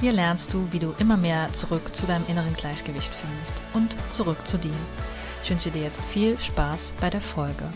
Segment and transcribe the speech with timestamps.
[0.00, 4.46] Hier lernst du, wie du immer mehr zurück zu deinem inneren Gleichgewicht findest und zurück
[4.46, 4.72] zu dir.
[5.42, 7.70] Ich wünsche dir jetzt viel Spaß bei der Folge.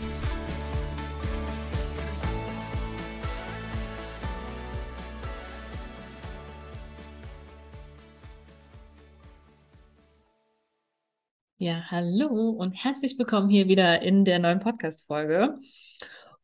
[11.59, 15.59] Ja, hallo und herzlich willkommen hier wieder in der neuen Podcast-Folge.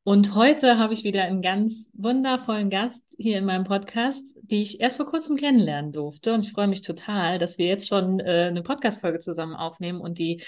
[0.03, 4.81] Und heute habe ich wieder einen ganz wundervollen Gast hier in meinem Podcast, die ich
[4.81, 6.33] erst vor kurzem kennenlernen durfte.
[6.33, 10.01] Und ich freue mich total, dass wir jetzt schon äh, eine Podcast-Folge zusammen aufnehmen.
[10.01, 10.41] Und die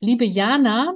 [0.00, 0.94] liebe Jana,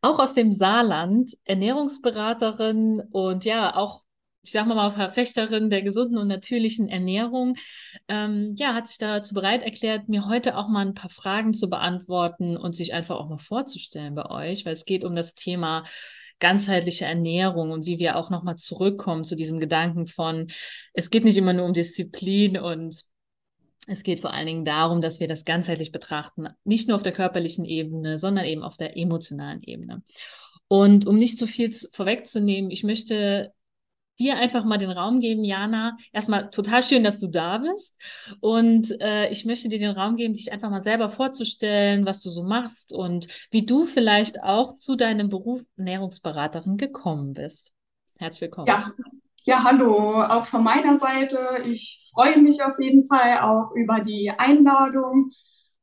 [0.00, 4.02] auch aus dem Saarland, Ernährungsberaterin und ja, auch
[4.42, 7.56] ich sag mal Verfechterin der gesunden und natürlichen Ernährung,
[8.08, 11.68] ähm, ja, hat sich dazu bereit erklärt, mir heute auch mal ein paar Fragen zu
[11.68, 15.84] beantworten und sich einfach auch mal vorzustellen bei euch, weil es geht um das Thema
[16.40, 20.50] ganzheitliche Ernährung und wie wir auch nochmal zurückkommen zu diesem Gedanken von,
[20.92, 23.04] es geht nicht immer nur um Disziplin und
[23.86, 27.12] es geht vor allen Dingen darum, dass wir das ganzheitlich betrachten, nicht nur auf der
[27.12, 30.02] körperlichen Ebene, sondern eben auf der emotionalen Ebene.
[30.68, 33.52] Und um nicht zu viel vorwegzunehmen, ich möchte
[34.20, 35.96] dir einfach mal den Raum geben, Jana.
[36.12, 37.96] Erstmal total schön, dass du da bist.
[38.40, 42.30] Und äh, ich möchte dir den Raum geben, dich einfach mal selber vorzustellen, was du
[42.30, 47.72] so machst und wie du vielleicht auch zu deinem Beruf Ernährungsberaterin gekommen bist.
[48.18, 48.68] Herzlich willkommen.
[48.68, 48.92] Ja.
[49.44, 51.38] Ja, hallo, auch von meiner Seite.
[51.64, 55.30] Ich freue mich auf jeden Fall auch über die Einladung.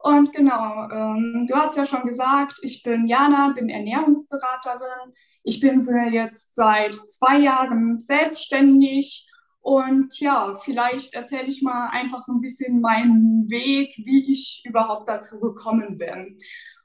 [0.08, 5.14] Und genau, ähm, du hast ja schon gesagt, ich bin Jana, bin Ernährungsberaterin.
[5.44, 5.82] Ich bin
[6.14, 9.30] jetzt seit zwei Jahren selbstständig.
[9.60, 15.10] Und ja, vielleicht erzähle ich mal einfach so ein bisschen meinen Weg, wie ich überhaupt
[15.10, 16.38] dazu gekommen bin.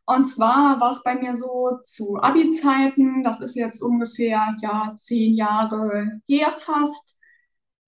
[0.04, 5.36] Und zwar war es bei mir so zu Abi-Zeiten, das ist jetzt ungefähr ja zehn
[5.36, 7.16] Jahre her fast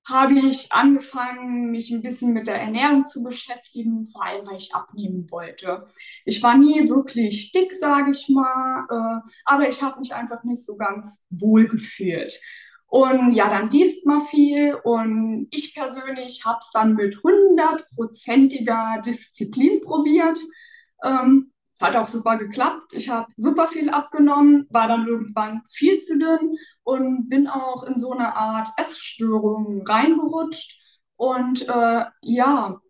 [0.06, 4.74] habe ich angefangen, mich ein bisschen mit der Ernährung zu beschäftigen, vor allem weil ich
[4.74, 5.86] abnehmen wollte.
[6.24, 10.62] Ich war nie wirklich dick, sage ich mal, äh, aber ich habe mich einfach nicht
[10.62, 12.38] so ganz wohl gefühlt.
[12.86, 19.80] Und ja, dann liest man viel und ich persönlich habe es dann mit hundertprozentiger Disziplin
[19.80, 20.38] probiert.
[21.02, 22.92] Ähm, hat auch super geklappt.
[22.92, 27.98] Ich habe super viel abgenommen, war dann irgendwann viel zu dünn und bin auch in
[27.98, 30.80] so eine Art Essstörung reingerutscht.
[31.16, 32.80] Und äh, ja,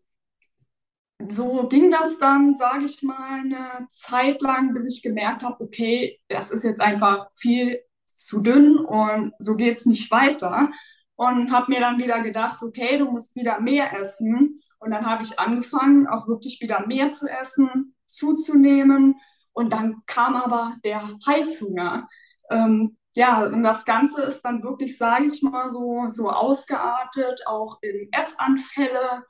[1.28, 6.20] so ging das dann, sage ich mal, eine Zeit lang, bis ich gemerkt habe, okay,
[6.28, 7.80] das ist jetzt einfach viel
[8.10, 10.70] zu dünn und so geht es nicht weiter.
[11.16, 14.60] Und habe mir dann wieder gedacht, okay, du musst wieder mehr essen.
[14.78, 19.20] Und dann habe ich angefangen, auch wirklich wieder mehr zu essen, zuzunehmen.
[19.52, 22.08] Und dann kam aber der Heißhunger.
[22.50, 27.78] Ähm, ja, und das Ganze ist dann wirklich, sage ich mal, so, so ausgeartet, auch
[27.80, 29.24] in Essanfälle,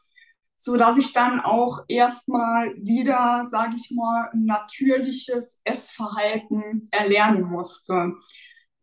[0.57, 8.15] so dass ich dann auch erstmal wieder, sage ich mal, ein natürliches Essverhalten erlernen musste.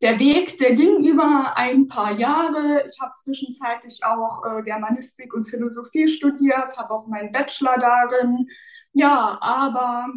[0.01, 2.83] Der Weg, der ging über ein paar Jahre.
[2.87, 8.47] Ich habe zwischenzeitlich auch äh, Germanistik und Philosophie studiert, habe auch meinen Bachelor darin
[8.93, 10.07] ja, aber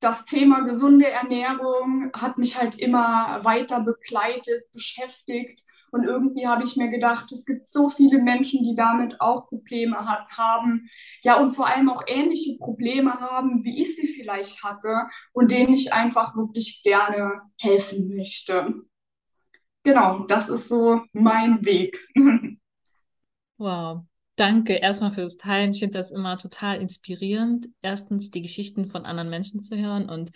[0.00, 5.64] das Thema gesunde Ernährung hat mich halt immer weiter begleitet, beschäftigt.
[5.90, 9.96] Und irgendwie habe ich mir gedacht, es gibt so viele Menschen, die damit auch Probleme
[10.06, 10.88] hat, haben.
[11.22, 15.72] Ja, und vor allem auch ähnliche Probleme haben, wie ich sie vielleicht hatte und denen
[15.72, 18.74] ich einfach wirklich gerne helfen möchte.
[19.82, 21.98] Genau, das ist so mein Weg.
[23.60, 24.06] Wow,
[24.38, 25.72] Danke erstmal fürs Teilen.
[25.72, 30.30] Ich finde das immer total inspirierend, erstens die Geschichten von anderen Menschen zu hören und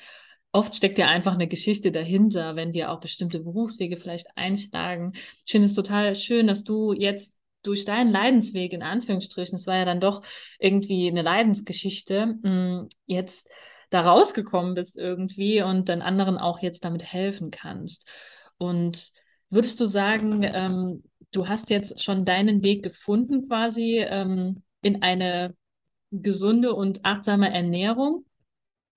[0.51, 5.13] oft steckt ja einfach eine Geschichte dahinter, wenn wir auch bestimmte Berufswege vielleicht einschlagen.
[5.15, 7.33] Ich finde es total schön, dass du jetzt
[7.63, 10.23] durch deinen Leidensweg in Anführungsstrichen, es war ja dann doch
[10.59, 13.49] irgendwie eine Leidensgeschichte, mm, jetzt
[13.91, 18.09] da rausgekommen bist irgendwie und dann anderen auch jetzt damit helfen kannst.
[18.59, 19.13] Und
[19.49, 25.57] würdest du sagen, ähm, du hast jetzt schon deinen Weg gefunden quasi ähm, in eine
[26.13, 28.27] gesunde und achtsame Ernährung.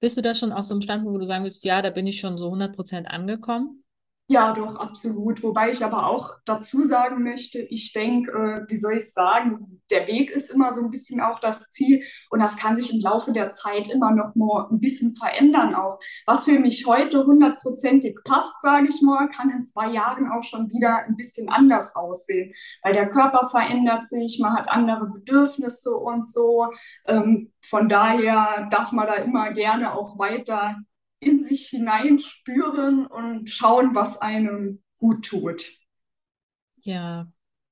[0.02, 2.08] Bist du da schon auf so einem Standpunkt, wo du sagen willst, ja, da bin
[2.08, 3.85] ich schon so 100 Prozent angekommen?
[4.28, 5.44] Ja, doch, absolut.
[5.44, 10.08] Wobei ich aber auch dazu sagen möchte, ich denke, äh, wie soll ich sagen, der
[10.08, 12.02] Weg ist immer so ein bisschen auch das Ziel
[12.32, 16.00] und das kann sich im Laufe der Zeit immer noch mal ein bisschen verändern auch.
[16.26, 20.72] Was für mich heute hundertprozentig passt, sage ich mal, kann in zwei Jahren auch schon
[20.72, 22.52] wieder ein bisschen anders aussehen,
[22.82, 26.68] weil der Körper verändert sich, man hat andere Bedürfnisse und so.
[27.06, 30.78] Ähm, von daher darf man da immer gerne auch weiter
[31.26, 35.74] in sich hineinspüren und schauen, was einem gut tut.
[36.84, 37.28] Ja,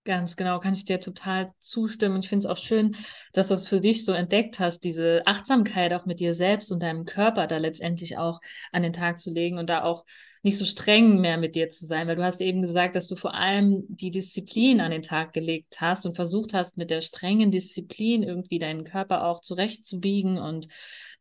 [0.05, 2.19] ganz genau, kann ich dir total zustimmen.
[2.21, 2.95] Ich finde es auch schön,
[3.31, 6.81] dass du es für dich so entdeckt hast, diese Achtsamkeit auch mit dir selbst und
[6.81, 8.39] deinem Körper da letztendlich auch
[8.71, 10.03] an den Tag zu legen und da auch
[10.41, 13.15] nicht so streng mehr mit dir zu sein, weil du hast eben gesagt, dass du
[13.15, 17.51] vor allem die Disziplin an den Tag gelegt hast und versucht hast, mit der strengen
[17.51, 20.67] Disziplin irgendwie deinen Körper auch zurechtzubiegen und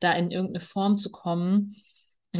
[0.00, 1.76] da in irgendeine Form zu kommen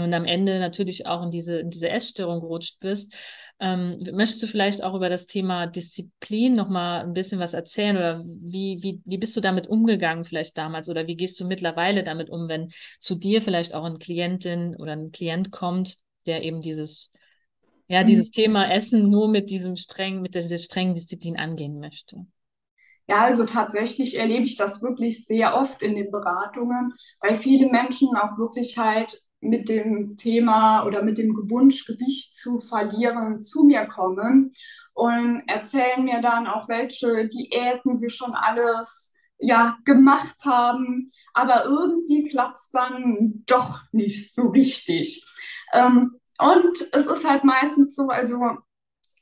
[0.01, 3.13] und am Ende natürlich auch in diese, in diese Essstörung gerutscht bist.
[3.61, 8.25] Ähm, möchtest du vielleicht auch über das Thema Disziplin nochmal ein bisschen was erzählen oder
[8.25, 12.31] wie, wie, wie bist du damit umgegangen vielleicht damals oder wie gehst du mittlerweile damit
[12.31, 17.13] um, wenn zu dir vielleicht auch eine Klientin oder ein Klient kommt, der eben dieses,
[17.87, 18.33] ja, dieses mhm.
[18.33, 22.27] Thema Essen nur mit diesem strengen, mit dieser strengen Disziplin angehen möchte?
[23.09, 28.09] Ja, also tatsächlich erlebe ich das wirklich sehr oft in den Beratungen, weil viele Menschen
[28.17, 33.87] auch wirklich halt mit dem Thema oder mit dem Wunsch, Gewicht zu verlieren, zu mir
[33.87, 34.53] kommen
[34.95, 41.11] und erzählen mir dann auch, welche Diäten sie schon alles ja, gemacht haben.
[41.35, 45.27] Aber irgendwie klappt es dann doch nicht so richtig.
[45.73, 48.39] Ähm, und es ist halt meistens so, also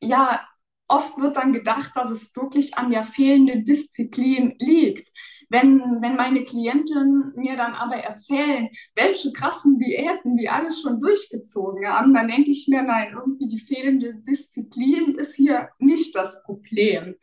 [0.00, 0.46] ja,
[0.88, 5.08] oft wird dann gedacht, dass es wirklich an der fehlenden Disziplin liegt.
[5.50, 11.86] Wenn, wenn meine Klienten mir dann aber erzählen, welche krassen Diäten die alles schon durchgezogen
[11.86, 17.16] haben, dann denke ich mir, nein, irgendwie die fehlende Disziplin ist hier nicht das Problem.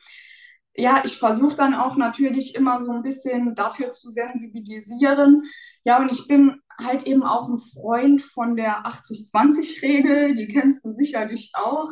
[0.75, 5.43] Ja, ich versuche dann auch natürlich immer so ein bisschen dafür zu sensibilisieren.
[5.85, 10.91] Ja, und ich bin halt eben auch ein Freund von der 80-20-Regel, die kennst du
[10.91, 11.91] sicherlich auch.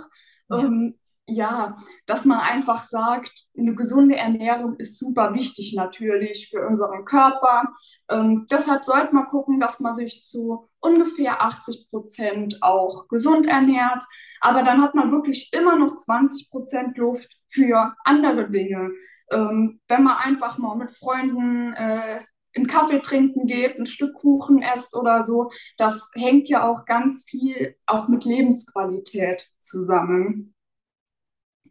[0.49, 0.59] Ja.
[0.59, 7.03] Ähm, ja, dass man einfach sagt, eine gesunde Ernährung ist super wichtig natürlich für unseren
[7.03, 7.73] Körper.
[8.09, 14.03] Ähm, deshalb sollte man gucken, dass man sich zu ungefähr 80 Prozent auch gesund ernährt.
[14.41, 18.91] Aber dann hat man wirklich immer noch 20 Prozent Luft für andere Dinge.
[19.31, 22.19] Ähm, wenn man einfach mal mit Freunden äh,
[22.55, 27.25] einen Kaffee trinken geht, ein Stück Kuchen esst oder so, das hängt ja auch ganz
[27.27, 30.54] viel auch mit Lebensqualität zusammen.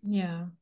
[0.07, 0.53] Ja,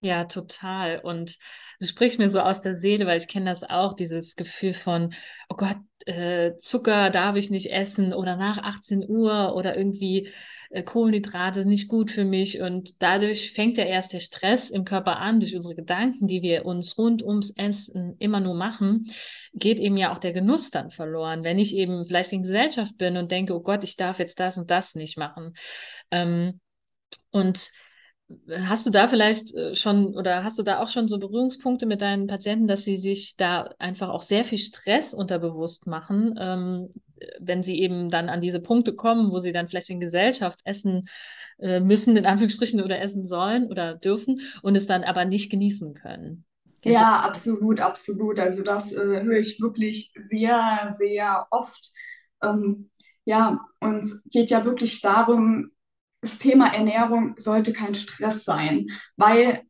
[0.00, 1.00] ja, total.
[1.00, 1.38] Und
[1.80, 5.14] du sprichst mir so aus der Seele, weil ich kenne das auch, dieses Gefühl von,
[5.48, 5.76] oh Gott,
[6.06, 10.30] äh, Zucker darf ich nicht essen oder nach 18 Uhr oder irgendwie
[10.70, 12.60] äh, Kohlenhydrate nicht gut für mich.
[12.60, 16.64] Und dadurch fängt ja erst der Stress im Körper an, durch unsere Gedanken, die wir
[16.64, 19.06] uns rund ums Essen immer nur machen,
[19.54, 21.44] geht eben ja auch der Genuss dann verloren.
[21.44, 24.58] Wenn ich eben vielleicht in Gesellschaft bin und denke, oh Gott, ich darf jetzt das
[24.58, 25.54] und das nicht machen.
[26.12, 26.60] Ähm,
[27.30, 27.72] und
[28.50, 32.02] Hast du da vielleicht äh, schon oder hast du da auch schon so Berührungspunkte mit
[32.02, 36.90] deinen Patienten, dass sie sich da einfach auch sehr viel Stress unterbewusst machen, ähm,
[37.40, 41.08] wenn sie eben dann an diese Punkte kommen, wo sie dann vielleicht in Gesellschaft essen
[41.58, 45.94] äh, müssen, in Anführungsstrichen, oder essen sollen oder dürfen und es dann aber nicht genießen
[45.94, 46.44] können?
[46.82, 48.38] Kennst ja, absolut, absolut.
[48.38, 51.90] Also das äh, höre ich wirklich sehr, sehr oft.
[52.42, 52.90] Ähm,
[53.24, 55.70] ja, und es geht ja wirklich darum,
[56.20, 59.62] das Thema Ernährung sollte kein Stress sein, weil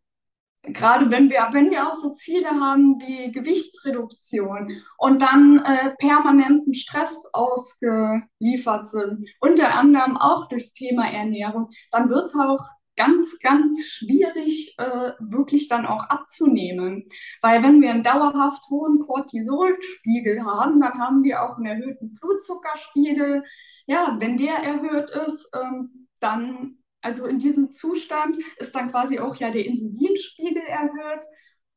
[0.63, 6.75] gerade wenn wir, wenn wir auch so Ziele haben wie Gewichtsreduktion und dann äh, permanenten
[6.75, 13.87] Stress ausgeliefert sind, unter anderem auch durchs Thema Ernährung, dann wird es auch ganz, ganz
[13.87, 17.09] schwierig, äh, wirklich dann auch abzunehmen.
[17.41, 23.45] Weil wenn wir einen dauerhaft hohen Cortisolspiegel haben, dann haben wir auch einen erhöhten Blutzuckerspiegel.
[23.87, 29.37] Ja, wenn der erhöht ist, ähm, dann, also in diesem Zustand ist dann quasi auch
[29.37, 31.25] ja der Insulinspiegel erhöht.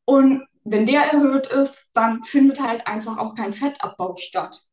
[0.06, 4.64] Und wenn der erhöht ist, dann findet halt einfach auch kein Fettabbau statt.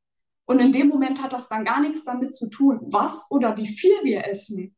[0.45, 3.69] Und in dem Moment hat das dann gar nichts damit zu tun, was oder wie
[3.69, 4.75] viel wir essen,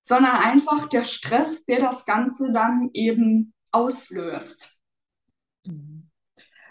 [0.00, 4.74] sondern einfach der Stress, der das Ganze dann eben auslöst.
[5.66, 6.10] Mhm.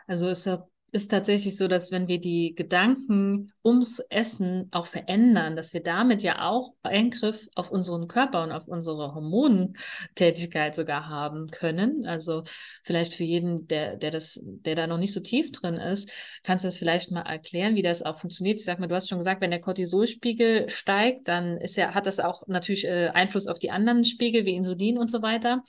[0.07, 5.55] Also ist ja ist tatsächlich so, dass wenn wir die Gedanken ums Essen auch verändern,
[5.55, 11.51] dass wir damit ja auch Eingriff auf unseren Körper und auf unsere Hormontätigkeit sogar haben
[11.51, 12.05] können.
[12.05, 12.43] Also
[12.83, 16.09] vielleicht für jeden, der, der das, der da noch nicht so tief drin ist,
[16.43, 18.59] kannst du das vielleicht mal erklären, wie das auch funktioniert.
[18.59, 22.07] Ich sag mal, du hast schon gesagt, wenn der Cortisolspiegel steigt, dann ist ja, hat
[22.07, 25.61] das auch natürlich äh, Einfluss auf die anderen Spiegel wie Insulin und so weiter.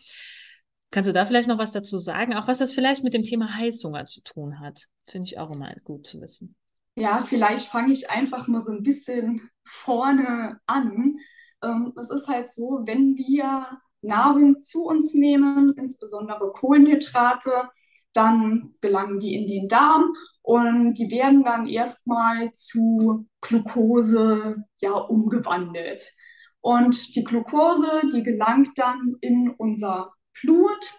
[0.91, 3.55] Kannst du da vielleicht noch was dazu sagen, auch was das vielleicht mit dem Thema
[3.57, 4.87] Heißhunger zu tun hat?
[5.09, 6.57] Finde ich auch immer gut zu wissen.
[6.97, 11.17] Ja, vielleicht fange ich einfach mal so ein bisschen vorne an.
[11.63, 13.67] Ähm, es ist halt so, wenn wir
[14.03, 17.69] Nahrung zu uns nehmen, insbesondere Kohlenhydrate,
[18.13, 26.13] dann gelangen die in den Darm und die werden dann erstmal zu Glucose ja umgewandelt.
[26.61, 30.95] Und die Glucose, die gelangt dann in unser Blut.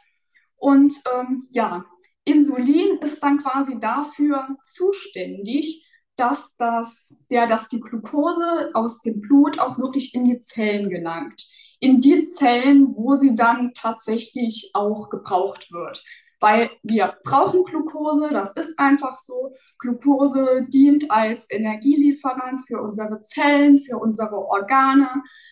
[0.58, 1.86] Und ähm, ja,
[2.24, 9.60] Insulin ist dann quasi dafür zuständig, dass, das, ja, dass die Glucose aus dem Blut
[9.60, 11.48] auch wirklich in die Zellen gelangt.
[11.80, 16.04] In die Zellen, wo sie dann tatsächlich auch gebraucht wird.
[16.40, 19.54] Weil wir brauchen Glucose, das ist einfach so.
[19.78, 25.08] Glucose dient als Energielieferant für unsere Zellen, für unsere Organe.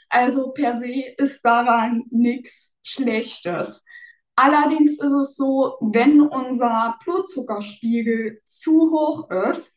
[0.09, 3.84] Also per se ist daran nichts Schlechtes.
[4.36, 9.75] Allerdings ist es so, wenn unser Blutzuckerspiegel zu hoch ist,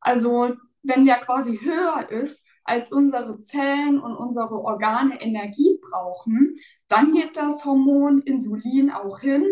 [0.00, 6.54] also wenn der quasi höher ist, als unsere Zellen und unsere Organe Energie brauchen,
[6.88, 9.44] dann geht das Hormon Insulin auch hin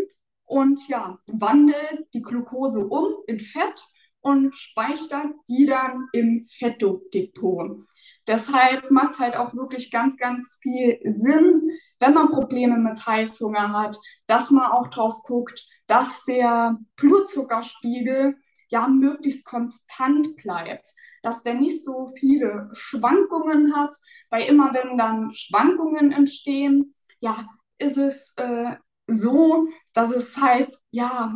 [0.45, 3.87] und ja, wandelt die Glucose um in Fett
[4.21, 7.87] und speichert die dann im Fettdepot.
[8.27, 13.73] Deshalb macht es halt auch wirklich ganz, ganz viel Sinn, wenn man Probleme mit Heißhunger
[13.73, 18.37] hat, dass man auch drauf guckt, dass der Blutzuckerspiegel
[18.69, 23.95] ja möglichst konstant bleibt, dass der nicht so viele Schwankungen hat,
[24.31, 27.47] weil immer wenn dann Schwankungen entstehen, ja,
[27.79, 28.77] ist es äh,
[29.07, 31.35] so, dass es halt, ja,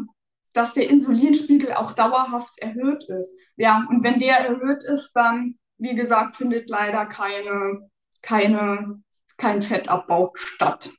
[0.53, 3.35] dass der Insulinspiegel auch dauerhaft erhöht ist.
[3.57, 7.91] Ja, und wenn der erhöht ist, dann wie gesagt, findet leider keine,
[8.23, 9.03] keine,
[9.43, 10.93] kein Fettabbau statt.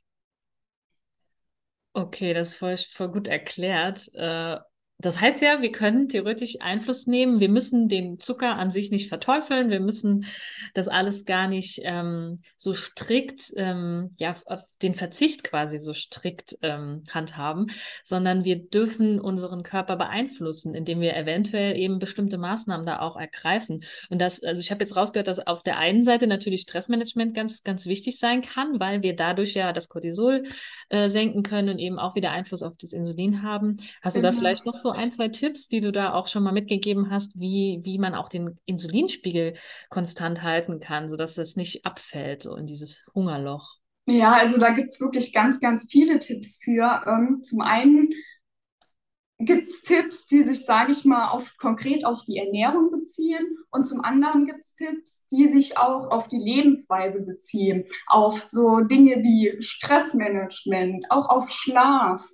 [1.94, 4.12] Okay, das ist voll, voll gut erklärt.
[4.14, 4.58] Äh,
[4.98, 7.40] das heißt ja, wir können theoretisch Einfluss nehmen.
[7.40, 9.68] Wir müssen den Zucker an sich nicht verteufeln.
[9.68, 10.26] Wir müssen
[10.72, 16.56] das alles gar nicht ähm, so strikt, ähm, ja, auf den Verzicht quasi so strikt
[16.62, 17.70] ähm, handhaben,
[18.04, 23.82] sondern wir dürfen unseren Körper beeinflussen, indem wir eventuell eben bestimmte Maßnahmen da auch ergreifen.
[24.10, 27.62] Und das, also ich habe jetzt rausgehört, dass auf der einen Seite natürlich Stressmanagement ganz,
[27.64, 30.44] ganz wichtig sein kann, weil wir dadurch ja das Cortisol
[30.88, 33.78] äh, senken können und eben auch wieder Einfluss auf das Insulin haben.
[34.02, 34.14] Hast genau.
[34.14, 34.40] du da genau.
[34.40, 37.80] vielleicht noch so ein, zwei Tipps, die du da auch schon mal mitgegeben hast, wie,
[37.82, 39.54] wie man auch den Insulinspiegel
[39.90, 43.78] konstant halten kann, sodass es nicht abfällt, so in dieses Hungerloch?
[44.06, 47.02] Ja, also da gibt es wirklich ganz, ganz viele Tipps für.
[47.06, 48.10] Ähm, zum einen
[49.38, 53.56] gibt es Tipps, die sich, sage ich mal, auf, konkret auf die Ernährung beziehen.
[53.70, 58.78] Und zum anderen gibt es Tipps, die sich auch auf die Lebensweise beziehen, auf so
[58.80, 62.24] Dinge wie Stressmanagement, auch auf Schlaf.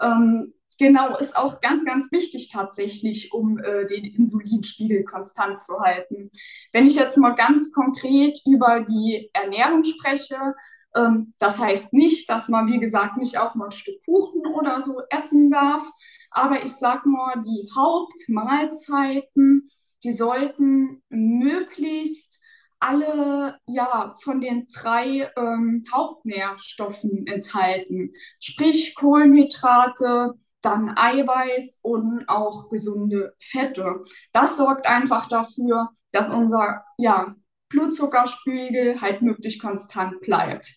[0.00, 6.30] Ähm, genau, ist auch ganz, ganz wichtig tatsächlich, um äh, den Insulinspiegel konstant zu halten.
[6.72, 10.54] Wenn ich jetzt mal ganz konkret über die Ernährung spreche,
[10.96, 14.80] ähm, das heißt nicht, dass man, wie gesagt, nicht auch mal ein Stück Kuchen oder
[14.80, 15.82] so essen darf.
[16.30, 19.70] Aber ich sag mal, die Hauptmahlzeiten,
[20.04, 22.40] die sollten möglichst
[22.80, 30.34] alle ja von den drei ähm, Hauptnährstoffen enthalten, sprich Kohlenhydrate,
[30.64, 34.04] dann Eiweiß und auch gesunde Fette.
[34.32, 37.34] Das sorgt einfach dafür, dass unser ja,
[37.68, 40.76] Blutzuckerspiegel halt möglichst konstant bleibt.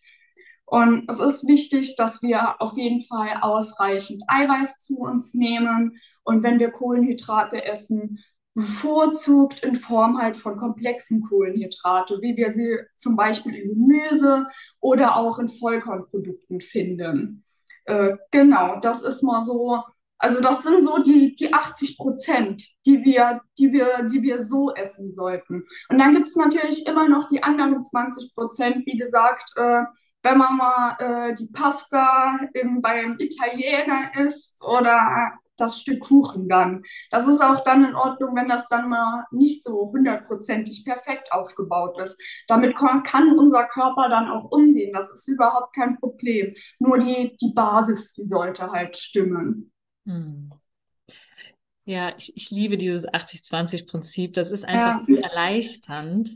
[0.65, 5.97] Und es ist wichtig, dass wir auf jeden Fall ausreichend Eiweiß zu uns nehmen.
[6.23, 8.19] Und wenn wir Kohlenhydrate essen,
[8.53, 14.47] bevorzugt in Form halt von komplexen Kohlenhydrate, wie wir sie zum Beispiel in Gemüse
[14.79, 17.45] oder auch in Vollkornprodukten finden.
[17.87, 19.81] Äh, genau, das ist mal so,
[20.17, 24.73] also das sind so die, die 80 Prozent, die wir, die, wir, die wir so
[24.73, 25.65] essen sollten.
[25.89, 29.83] Und dann gibt es natürlich immer noch die anderen 20 Prozent, wie gesagt, äh,
[30.23, 36.83] wenn man mal äh, die Pasta im, beim Italiener isst oder das Stück Kuchen dann.
[37.11, 41.99] Das ist auch dann in Ordnung, wenn das dann mal nicht so hundertprozentig perfekt aufgebaut
[42.01, 42.19] ist.
[42.47, 44.93] Damit kann unser Körper dann auch umgehen.
[44.93, 46.53] Das ist überhaupt kein Problem.
[46.79, 49.71] Nur die, die Basis, die sollte halt stimmen.
[50.05, 50.51] Hm.
[51.89, 54.33] Ja, ich, ich liebe dieses 80-20-Prinzip.
[54.33, 55.21] Das ist einfach ja.
[55.21, 56.31] erleichternd,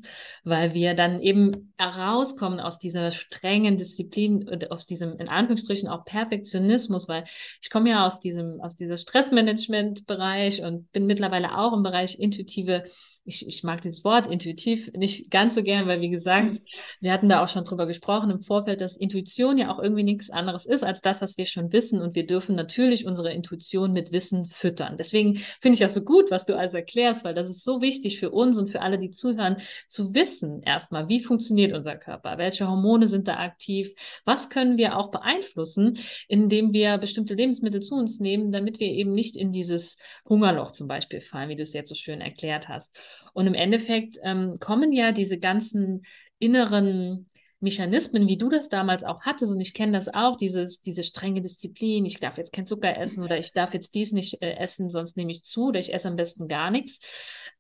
[0.45, 7.09] weil wir dann eben herauskommen aus dieser strengen Disziplin, aus diesem in Anführungsstrichen auch Perfektionismus,
[7.09, 7.25] weil
[7.61, 12.85] ich komme ja aus diesem, aus dieser Stressmanagement-Bereich und bin mittlerweile auch im Bereich intuitive
[13.23, 16.59] ich, ich mag dieses Wort intuitiv nicht ganz so gern, weil wie gesagt, mhm.
[17.01, 20.31] wir hatten da auch schon drüber gesprochen im Vorfeld, dass Intuition ja auch irgendwie nichts
[20.31, 24.11] anderes ist als das, was wir schon wissen und wir dürfen natürlich unsere Intuition mit
[24.11, 24.97] Wissen füttern.
[24.97, 28.19] Deswegen finde ich das so gut, was du alles erklärst, weil das ist so wichtig
[28.19, 32.67] für uns und für alle, die zuhören, zu wissen erstmal, wie funktioniert unser Körper, welche
[32.67, 33.93] Hormone sind da aktiv,
[34.25, 39.13] was können wir auch beeinflussen, indem wir bestimmte Lebensmittel zu uns nehmen, damit wir eben
[39.13, 39.97] nicht in dieses
[40.27, 42.97] Hungerloch zum Beispiel fallen, wie du es jetzt so schön erklärt hast.
[43.33, 46.03] Und im Endeffekt ähm, kommen ja diese ganzen
[46.39, 47.29] inneren
[47.61, 51.41] Mechanismen, wie du das damals auch hattest, und ich kenne das auch, dieses, diese strenge
[51.41, 54.89] Disziplin, ich darf jetzt kein Zucker essen oder ich darf jetzt dies nicht äh, essen,
[54.89, 56.99] sonst nehme ich zu oder ich esse am besten gar nichts.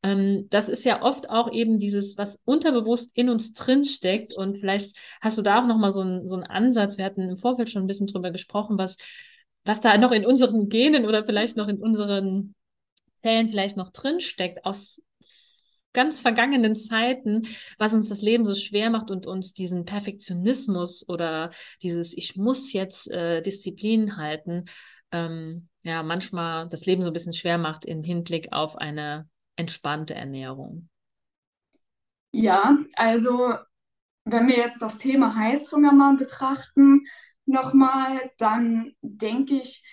[0.01, 4.57] Ähm, das ist ja oft auch eben dieses, was unterbewusst in uns drin steckt und
[4.57, 7.69] vielleicht hast du da auch nochmal so, ein, so einen Ansatz, wir hatten im Vorfeld
[7.69, 8.97] schon ein bisschen drüber gesprochen, was,
[9.65, 12.55] was da noch in unseren Genen oder vielleicht noch in unseren
[13.21, 14.99] Zellen vielleicht noch drin steckt, aus
[15.93, 21.51] ganz vergangenen Zeiten, was uns das Leben so schwer macht und uns diesen Perfektionismus oder
[21.81, 24.65] dieses Ich muss jetzt äh, Disziplin halten,
[25.11, 30.15] ähm, ja, manchmal das Leben so ein bisschen schwer macht im Hinblick auf eine entspannte
[30.15, 30.89] Ernährung.
[32.31, 33.55] Ja, also
[34.23, 37.05] wenn wir jetzt das Thema Heißhunger mal betrachten,
[37.45, 39.83] nochmal, dann denke ich,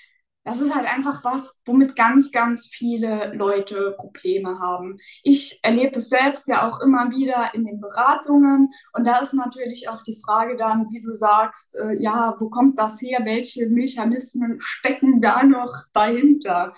[0.48, 4.96] das ist halt einfach was, womit ganz, ganz viele Leute Probleme haben.
[5.22, 9.90] Ich erlebe es selbst ja auch immer wieder in den Beratungen und da ist natürlich
[9.90, 13.20] auch die Frage dann, wie du sagst, äh, ja, wo kommt das her?
[13.24, 16.72] Welche Mechanismen stecken da noch dahinter?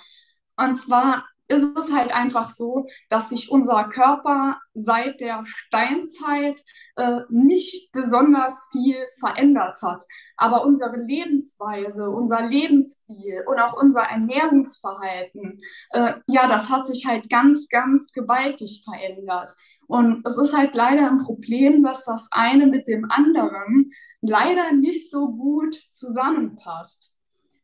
[0.56, 6.62] Und zwar ist es halt einfach so, dass sich unser Körper seit der Steinzeit
[6.96, 10.04] äh, nicht besonders viel verändert hat.
[10.36, 17.28] Aber unsere Lebensweise, unser Lebensstil und auch unser Ernährungsverhalten, äh, ja, das hat sich halt
[17.28, 19.52] ganz, ganz gewaltig verändert.
[19.88, 25.10] Und es ist halt leider ein Problem, dass das eine mit dem anderen leider nicht
[25.10, 27.12] so gut zusammenpasst.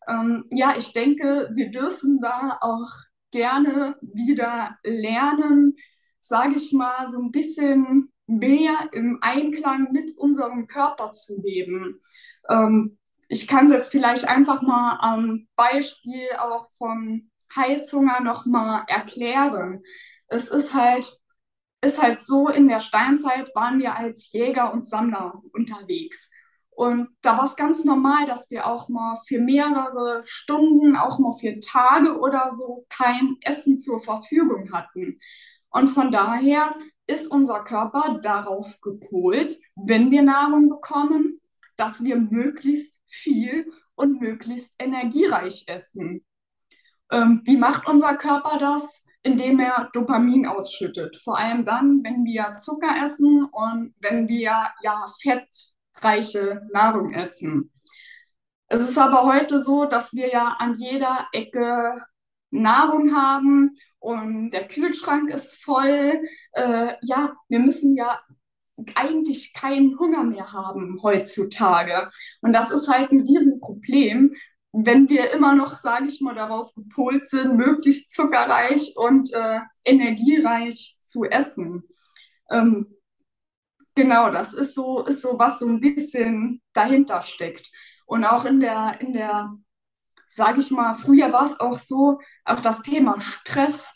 [0.09, 2.91] Ähm, ja, ich denke, wir dürfen da auch
[3.31, 5.77] gerne wieder lernen,
[6.21, 12.01] sage ich mal, so ein bisschen mehr im Einklang mit unserem Körper zu leben.
[12.49, 19.83] Ähm, ich kann es jetzt vielleicht einfach mal am Beispiel auch von Heißhunger nochmal erklären.
[20.29, 21.19] Es ist halt,
[21.83, 26.31] ist halt so, in der Steinzeit waren wir als Jäger und Sammler unterwegs.
[26.77, 31.33] Und da war es ganz normal, dass wir auch mal für mehrere Stunden, auch mal
[31.33, 35.17] für Tage oder so kein Essen zur Verfügung hatten.
[35.71, 41.41] Und von daher ist unser Körper darauf gepolt, wenn wir Nahrung bekommen,
[41.77, 46.27] dass wir möglichst viel und möglichst energiereich essen.
[47.11, 49.03] Ähm, wie macht unser Körper das?
[49.23, 51.17] Indem er Dopamin ausschüttet.
[51.17, 57.73] Vor allem dann, wenn wir Zucker essen und wenn wir ja Fett reiche Nahrung essen.
[58.69, 62.03] Es ist aber heute so, dass wir ja an jeder Ecke
[62.51, 66.21] Nahrung haben und der Kühlschrank ist voll.
[66.53, 68.21] Äh, ja, wir müssen ja
[68.95, 72.11] eigentlich keinen Hunger mehr haben heutzutage.
[72.41, 74.35] Und das ist halt ein Riesenproblem,
[74.73, 80.99] wenn wir immer noch, sage ich mal, darauf gepolt sind, möglichst zuckerreich und äh, energiereich
[81.01, 81.85] zu essen.
[82.51, 82.96] Ähm,
[83.97, 87.71] Genau, das ist so, ist so, was so ein bisschen dahinter steckt.
[88.07, 89.55] Und auch in der, in der,
[90.29, 93.93] sage ich mal, früher war es auch so, auch das Thema Stress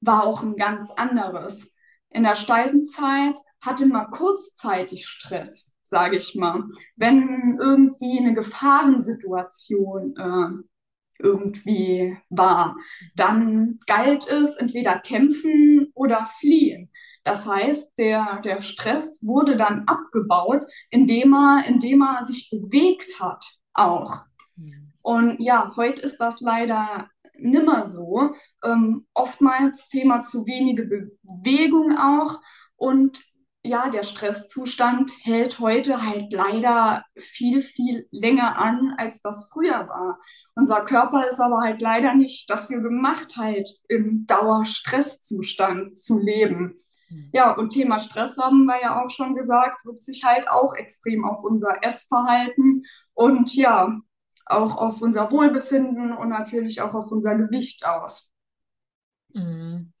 [0.00, 1.70] war auch ein ganz anderes.
[2.10, 6.64] In der Steilenzeit hatte man kurzzeitig Stress, sage ich mal.
[6.96, 10.64] Wenn irgendwie eine Gefahrensituation äh,
[11.22, 12.76] irgendwie war,
[13.16, 16.88] dann galt es entweder kämpfen oder fliehen.
[17.24, 23.44] Das heißt, der, der Stress wurde dann abgebaut, indem er, indem er sich bewegt hat
[23.74, 24.24] auch.
[25.02, 28.34] Und ja, heute ist das leider nimmer so.
[28.64, 32.40] Ähm, oftmals Thema zu wenige Bewegung auch.
[32.76, 33.22] Und
[33.62, 40.18] ja, der Stresszustand hält heute halt leider viel, viel länger an, als das früher war.
[40.54, 46.80] Unser Körper ist aber halt leider nicht dafür gemacht, halt im Dauerstresszustand zu leben.
[47.32, 51.24] Ja, und Thema Stress haben wir ja auch schon gesagt, wirkt sich halt auch extrem
[51.24, 54.00] auf unser Essverhalten und ja,
[54.46, 58.30] auch auf unser Wohlbefinden und natürlich auch auf unser Gewicht aus.
[59.34, 59.92] Mhm.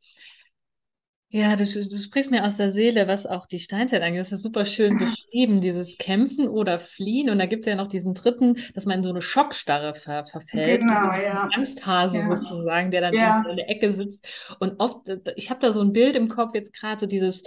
[1.32, 4.18] Ja, du, du, sprichst mir aus der Seele, was auch die Steinzeit angeht.
[4.18, 7.30] Das ist super schön beschrieben, dieses Kämpfen oder Fliehen.
[7.30, 10.26] Und da gibt es ja noch diesen dritten, dass man in so eine Schockstarre ver
[10.26, 10.80] verfällt.
[10.80, 11.48] Genau, ja.
[11.54, 12.26] Angsthase ja.
[12.26, 13.44] sozusagen, der dann ja.
[13.48, 14.26] in der Ecke sitzt.
[14.58, 17.44] Und oft, ich habe da so ein Bild im Kopf jetzt gerade, so dieses,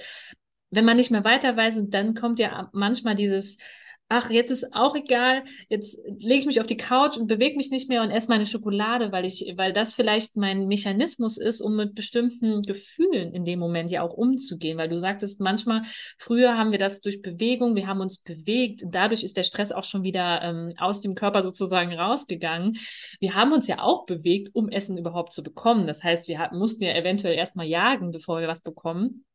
[0.72, 3.58] wenn man nicht mehr weiter weiß, dann kommt ja manchmal dieses,
[4.10, 7.72] ach, jetzt ist auch egal, jetzt lege ich mich auf die Couch und bewege mich
[7.72, 11.76] nicht mehr und esse meine Schokolade, weil ich, weil das vielleicht mein Mechanismus ist, um
[11.76, 14.78] mit bestimmten Gefühlen in dem Moment ja auch umzugehen.
[14.78, 15.82] Weil du sagtest, manchmal,
[16.20, 19.84] früher haben wir das durch Bewegung, wir haben uns bewegt, dadurch ist der Stress auch
[19.84, 22.78] schon wieder ähm, aus dem Körper sozusagen rausgegangen.
[23.20, 25.88] Wir haben uns ja auch bewegt, um Essen überhaupt zu bekommen.
[25.88, 29.26] Das heißt, wir mussten ja eventuell erstmal jagen, bevor wir was bekommen.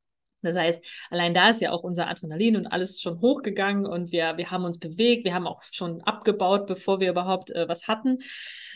[0.43, 4.37] Das heißt, allein da ist ja auch unser Adrenalin und alles schon hochgegangen und wir,
[4.37, 8.19] wir haben uns bewegt, wir haben auch schon abgebaut, bevor wir überhaupt äh, was hatten.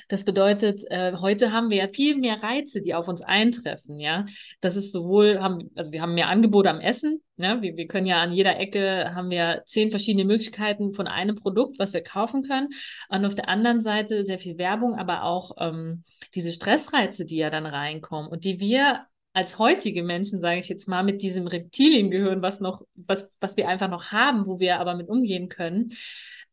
[0.09, 4.27] Das bedeutet, äh, heute haben wir ja viel mehr Reize, die auf uns eintreffen, ja.
[4.61, 7.59] Das ist sowohl, haben, also wir haben mehr Angebote am Essen, ne?
[7.61, 11.79] Wir, wir können ja an jeder Ecke haben wir zehn verschiedene Möglichkeiten von einem Produkt,
[11.79, 12.69] was wir kaufen können.
[13.09, 16.03] Und auf der anderen Seite sehr viel Werbung, aber auch ähm,
[16.35, 20.89] diese Stressreize, die ja dann reinkommen und die wir als heutige Menschen, sage ich jetzt
[20.89, 24.95] mal, mit diesem Reptiliengehirn, was noch, was, was wir einfach noch haben, wo wir aber
[24.95, 25.93] mit umgehen können,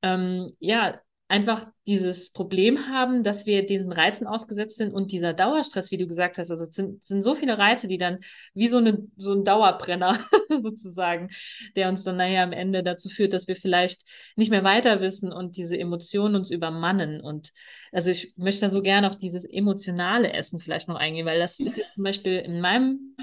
[0.02, 5.92] ähm, ja, einfach dieses Problem haben, dass wir diesen Reizen ausgesetzt sind und dieser Dauerstress,
[5.92, 8.20] wie du gesagt hast, also es sind, sind so viele Reize, die dann
[8.56, 10.26] wie so, eine, so ein Dauerbrenner
[10.64, 11.30] sozusagen,
[11.76, 14.02] der uns dann nachher am Ende dazu führt, dass wir vielleicht
[14.36, 17.22] nicht mehr weiter wissen und diese Emotionen uns übermannen.
[17.22, 17.52] Und
[17.92, 21.60] also ich möchte da so gerne auf dieses emotionale Essen vielleicht noch eingehen, weil das
[21.60, 23.16] ist jetzt zum Beispiel in meinem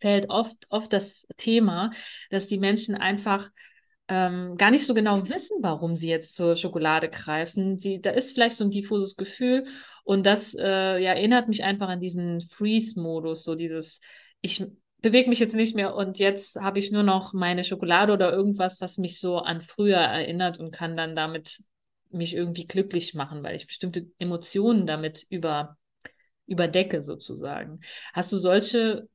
[0.00, 1.90] Feld oft, oft das Thema,
[2.30, 3.50] dass die Menschen einfach
[4.12, 7.78] ähm, gar nicht so genau wissen, warum sie jetzt zur Schokolade greifen.
[7.78, 9.64] Sie, da ist vielleicht so ein diffuses Gefühl
[10.04, 14.02] und das äh, ja, erinnert mich einfach an diesen Freeze-Modus, so dieses,
[14.42, 14.66] ich
[14.98, 18.82] bewege mich jetzt nicht mehr und jetzt habe ich nur noch meine Schokolade oder irgendwas,
[18.82, 21.62] was mich so an früher erinnert und kann dann damit
[22.10, 25.78] mich irgendwie glücklich machen, weil ich bestimmte Emotionen damit über,
[26.46, 27.80] überdecke sozusagen.
[28.12, 29.08] Hast du solche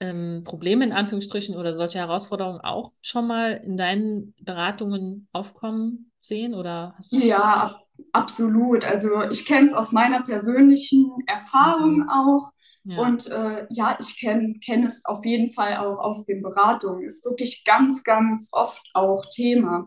[0.00, 6.54] ähm, Probleme in Anführungsstrichen oder solche Herausforderungen auch schon mal in deinen Beratungen aufkommen sehen
[6.54, 7.80] oder hast du Ja,
[8.12, 8.84] absolut.
[8.84, 12.08] Also ich kenne es aus meiner persönlichen Erfahrung mhm.
[12.08, 12.50] auch.
[12.84, 13.02] Ja.
[13.02, 17.04] Und äh, ja, ich kenne kenn es auf jeden Fall auch aus den Beratungen.
[17.04, 19.86] Ist wirklich ganz, ganz oft auch Thema.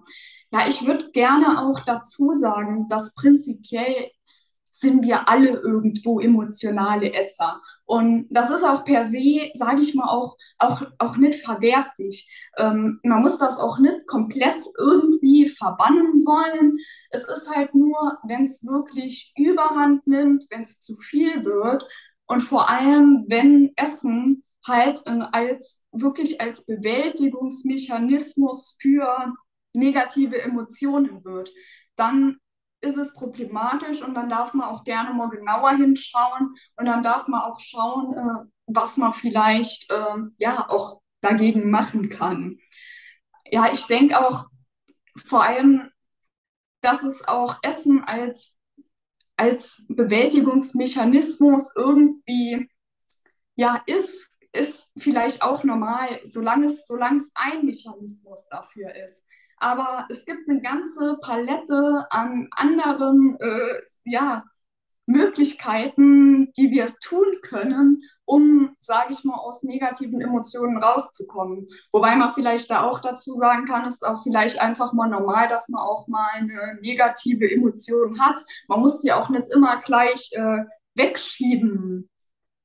[0.51, 4.11] Ja, ich würde gerne auch dazu sagen, dass prinzipiell
[4.75, 7.61] sind wir alle irgendwo emotionale Esser.
[7.85, 12.27] Und das ist auch per se, sage ich mal, auch, auch, auch nicht verwerflich.
[12.57, 16.79] Ähm, man muss das auch nicht komplett irgendwie verbannen wollen.
[17.11, 21.87] Es ist halt nur, wenn es wirklich überhand nimmt, wenn es zu viel wird
[22.25, 29.35] und vor allem, wenn Essen halt als wirklich als Bewältigungsmechanismus für
[29.75, 31.51] negative Emotionen wird,
[31.95, 32.39] dann
[32.83, 37.27] ist es problematisch und dann darf man auch gerne mal genauer hinschauen und dann darf
[37.27, 42.59] man auch schauen, äh, was man vielleicht äh, ja auch dagegen machen kann.
[43.49, 44.45] Ja, ich denke auch
[45.25, 45.89] vor allem,
[46.81, 48.55] dass es auch Essen als,
[49.37, 52.69] als Bewältigungsmechanismus irgendwie
[53.55, 59.23] ja ist, ist vielleicht auch normal, solange es, solange es ein Mechanismus dafür ist
[59.57, 64.43] aber es gibt eine ganze Palette an anderen äh, ja,
[65.05, 71.67] Möglichkeiten, die wir tun können, um, sage ich mal, aus negativen Emotionen rauszukommen.
[71.91, 75.67] Wobei man vielleicht da auch dazu sagen kann, ist auch vielleicht einfach mal normal, dass
[75.67, 78.43] man auch mal eine negative Emotion hat.
[78.67, 80.63] Man muss die auch nicht immer gleich äh,
[80.95, 82.09] wegschieben.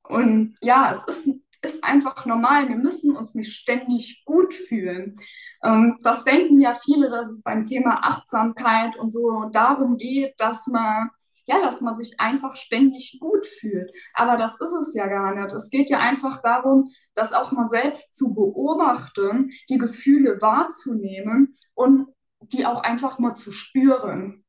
[0.03, 1.29] Und ja, es ist
[1.61, 2.69] ist einfach normal.
[2.69, 5.15] Wir müssen uns nicht ständig gut fühlen.
[5.63, 10.67] Ähm, das denken ja viele, dass es beim Thema Achtsamkeit und so darum geht, dass
[10.67, 11.09] man
[11.49, 13.91] ja, dass man sich einfach ständig gut fühlt.
[14.13, 15.51] Aber das ist es ja gar nicht.
[15.51, 22.05] Es geht ja einfach darum, das auch mal selbst zu beobachten, die Gefühle wahrzunehmen und
[22.41, 24.45] die auch einfach mal zu spüren.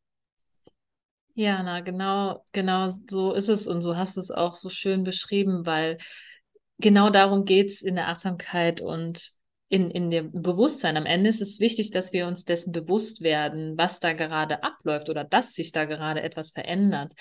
[1.35, 5.03] Ja, na, genau, genau so ist es und so hast du es auch so schön
[5.03, 5.97] beschrieben, weil
[6.81, 9.33] genau darum geht es in der Achtsamkeit und
[9.69, 10.97] in, in dem Bewusstsein.
[10.97, 15.09] Am Ende ist es wichtig, dass wir uns dessen bewusst werden, was da gerade abläuft
[15.09, 17.13] oder dass sich da gerade etwas verändert.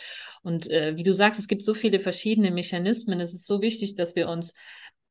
[0.42, 3.20] Und äh, wie du sagst, es gibt so viele verschiedene Mechanismen.
[3.20, 4.56] Es ist so wichtig, dass wir uns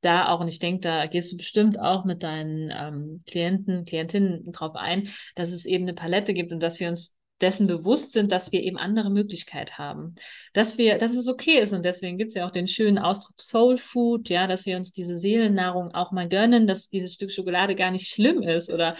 [0.00, 4.50] da auch, und ich denke, da gehst du bestimmt auch mit deinen ähm, Klienten, Klientinnen
[4.50, 8.32] drauf ein, dass es eben eine Palette gibt und dass wir uns dessen bewusst sind,
[8.32, 10.14] dass wir eben andere Möglichkeiten haben.
[10.52, 13.40] Dass wir, dass es okay ist und deswegen gibt es ja auch den schönen Ausdruck
[13.40, 17.74] Soul Food, ja, dass wir uns diese Seelennahrung auch mal gönnen, dass dieses Stück Schokolade
[17.74, 18.96] gar nicht schlimm ist oder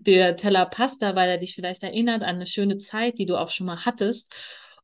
[0.00, 3.50] der Teller Pasta, weil er dich vielleicht erinnert an eine schöne Zeit, die du auch
[3.50, 4.32] schon mal hattest.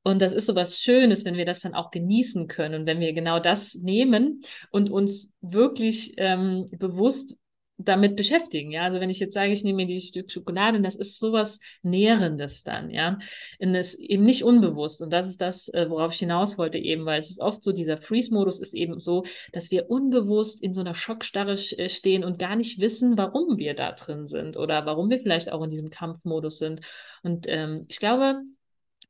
[0.04, 3.00] Und das ist so was Schönes, wenn wir das dann auch genießen können und wenn
[3.00, 7.36] wir genau das nehmen und uns wirklich ähm, bewusst
[7.78, 8.72] damit beschäftigen.
[8.72, 11.60] Ja, also wenn ich jetzt sage, ich nehme mir die Stück Schokolade, das ist sowas
[11.82, 13.18] Nährendes dann, ja.
[13.60, 15.00] Und es eben nicht unbewusst.
[15.00, 17.72] Und das ist das, äh, worauf ich hinaus wollte eben, weil es ist oft so,
[17.72, 22.38] dieser Freeze-Modus ist eben so, dass wir unbewusst in so einer Schockstarre äh, stehen und
[22.40, 25.90] gar nicht wissen, warum wir da drin sind oder warum wir vielleicht auch in diesem
[25.90, 26.80] Kampfmodus sind.
[27.22, 28.42] Und ähm, ich glaube,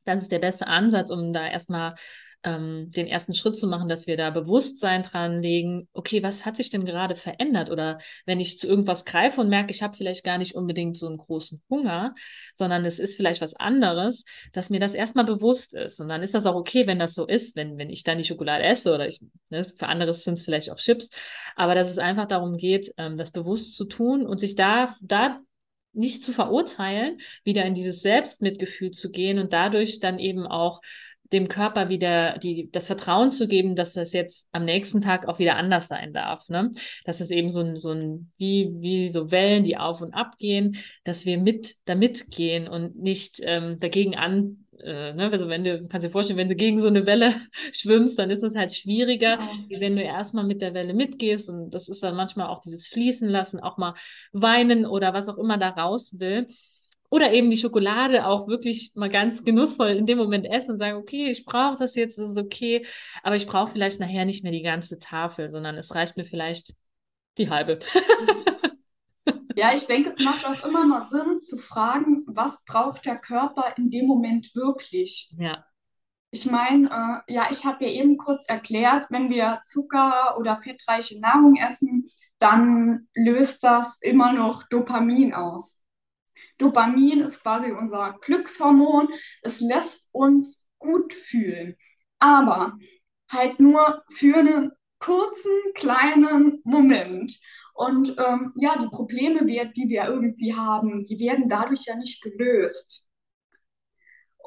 [0.04, 1.94] das ist der beste Ansatz, um da erstmal
[2.44, 6.56] ähm, den ersten Schritt zu machen, dass wir da Bewusstsein dran legen, okay, was hat
[6.56, 7.70] sich denn gerade verändert?
[7.70, 11.06] Oder wenn ich zu irgendwas greife und merke, ich habe vielleicht gar nicht unbedingt so
[11.06, 12.14] einen großen Hunger,
[12.54, 16.00] sondern es ist vielleicht was anderes, dass mir das erstmal bewusst ist.
[16.00, 18.24] Und dann ist das auch okay, wenn das so ist, wenn, wenn ich dann die
[18.24, 19.20] Schokolade esse oder ich,
[19.50, 21.10] ne, für anderes sind es vielleicht auch Chips,
[21.56, 25.40] aber dass es einfach darum geht, ähm, das bewusst zu tun und sich da, da
[25.92, 30.80] nicht zu verurteilen, wieder in dieses Selbstmitgefühl zu gehen und dadurch dann eben auch
[31.32, 35.38] dem Körper wieder die, das Vertrauen zu geben, dass das jetzt am nächsten Tag auch
[35.38, 36.48] wieder anders sein darf.
[36.48, 36.70] Ne?
[37.04, 40.38] Dass es eben so ein, so ein, wie, wie so Wellen, die auf und ab
[40.38, 45.30] gehen, dass wir mit damit gehen und nicht ähm, dagegen an, äh, ne?
[45.30, 47.34] also wenn du, kannst dir vorstellen, wenn du gegen so eine Welle
[47.72, 49.50] schwimmst, dann ist es halt schwieriger, ja.
[49.68, 52.86] wie wenn du erstmal mit der Welle mitgehst und das ist dann manchmal auch dieses
[52.88, 53.94] Fließen lassen, auch mal
[54.32, 56.46] weinen oder was auch immer da raus will.
[57.10, 60.98] Oder eben die Schokolade auch wirklich mal ganz genussvoll in dem Moment essen und sagen,
[60.98, 62.84] okay, ich brauche das jetzt, das ist okay,
[63.22, 66.74] aber ich brauche vielleicht nachher nicht mehr die ganze Tafel, sondern es reicht mir vielleicht
[67.38, 67.78] die halbe.
[69.58, 73.74] Ja, ich denke, es macht auch immer mal Sinn zu fragen, was braucht der Körper
[73.76, 75.34] in dem Moment wirklich?
[75.36, 75.64] Ja.
[76.30, 76.86] Ich meine,
[77.26, 82.08] äh, ja, ich habe ja eben kurz erklärt, wenn wir Zucker oder fettreiche Nahrung essen,
[82.38, 85.82] dann löst das immer noch Dopamin aus.
[86.58, 89.08] Dopamin ist quasi unser Glückshormon.
[89.42, 91.76] Es lässt uns gut fühlen,
[92.18, 92.76] aber
[93.30, 97.38] halt nur für einen kurzen, kleinen Moment.
[97.74, 103.07] Und ähm, ja, die Probleme, die wir irgendwie haben, die werden dadurch ja nicht gelöst.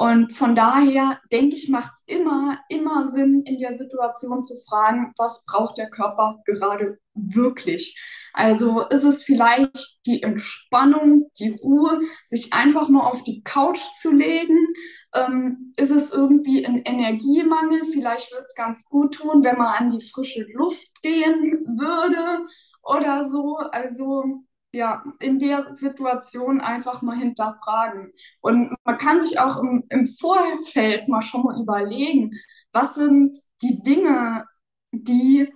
[0.01, 5.13] Und von daher denke ich, macht es immer, immer Sinn, in der Situation zu fragen,
[5.15, 7.95] was braucht der Körper gerade wirklich?
[8.33, 14.11] Also ist es vielleicht die Entspannung, die Ruhe, sich einfach mal auf die Couch zu
[14.11, 14.73] legen?
[15.13, 17.85] Ähm, ist es irgendwie ein Energiemangel?
[17.85, 22.47] Vielleicht würde es ganz gut tun, wenn man an die frische Luft gehen würde
[22.81, 23.57] oder so.
[23.57, 24.41] Also
[24.73, 28.13] ja, in der Situation einfach mal hinterfragen.
[28.41, 32.31] Und man kann sich auch im, im Vorfeld mal schon mal überlegen,
[32.71, 34.45] was sind die Dinge,
[34.91, 35.51] die,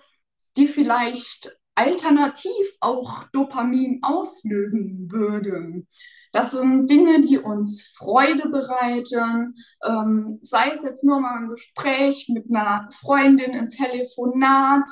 [0.57, 5.87] die vielleicht alternativ auch Dopamin auslösen würden.
[6.31, 12.29] Das sind Dinge, die uns Freude bereiten, ähm, sei es jetzt nur mal ein Gespräch
[12.33, 14.83] mit einer Freundin, ein Telefonat,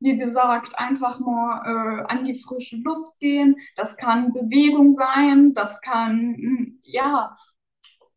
[0.00, 3.56] wie gesagt, einfach mal äh, an die frische Luft gehen.
[3.76, 7.36] Das kann Bewegung sein, das kann, hm, ja,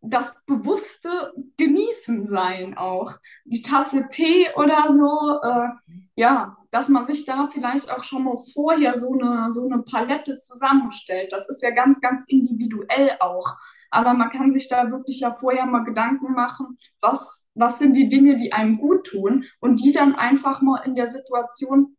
[0.03, 3.13] das bewusste Genießen sein auch.
[3.45, 5.69] Die Tasse Tee oder so, äh,
[6.15, 10.37] ja, dass man sich da vielleicht auch schon mal vorher so eine, so eine Palette
[10.37, 11.31] zusammenstellt.
[11.31, 13.55] Das ist ja ganz, ganz individuell auch.
[13.93, 18.09] Aber man kann sich da wirklich ja vorher mal Gedanken machen, was, was sind die
[18.09, 21.95] Dinge, die einem gut tun und die dann einfach mal in der Situation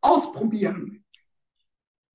[0.00, 1.04] ausprobieren.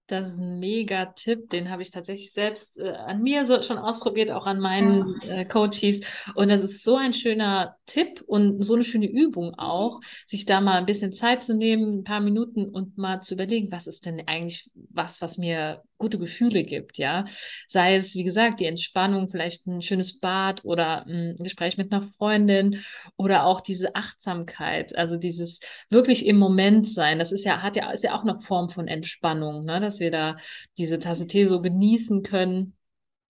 [0.08, 3.78] Das ist ein mega Tipp, den habe ich tatsächlich selbst äh, an mir so schon
[3.78, 6.02] ausprobiert, auch an meinen äh, Coaches.
[6.36, 10.62] Und das ist so ein schöner Tipp und so eine schöne Übung auch, sich da
[10.62, 14.06] mal ein bisschen Zeit zu nehmen, ein paar Minuten und mal zu überlegen, was ist
[14.06, 17.26] denn eigentlich was, was mir gute Gefühle gibt, ja.
[17.68, 22.04] Sei es, wie gesagt, die Entspannung, vielleicht ein schönes Bad oder ein Gespräch mit einer
[22.04, 22.84] Freundin
[23.16, 27.20] oder auch diese Achtsamkeit, also dieses wirklich im Moment sein.
[27.20, 29.80] Das ist ja, hat ja, ist ja auch eine Form von Entspannung, ne?
[29.80, 30.38] dass wir da
[30.78, 32.76] diese Tasse Tee so genießen können.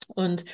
[0.08, 0.44] Und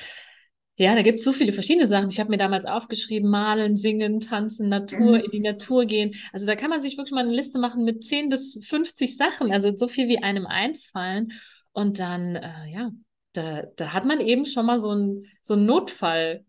[0.80, 2.08] ja, da gibt es so viele verschiedene Sachen.
[2.08, 5.24] Ich habe mir damals aufgeschrieben, malen, singen, tanzen, Natur, mhm.
[5.24, 6.14] in die Natur gehen.
[6.32, 9.52] Also da kann man sich wirklich mal eine Liste machen mit 10 bis 50 Sachen,
[9.52, 11.32] also so viel wie einem einfallen.
[11.72, 12.90] Und dann, äh, ja,
[13.32, 16.44] da, da hat man eben schon mal so ein, so ein Notfallblatt,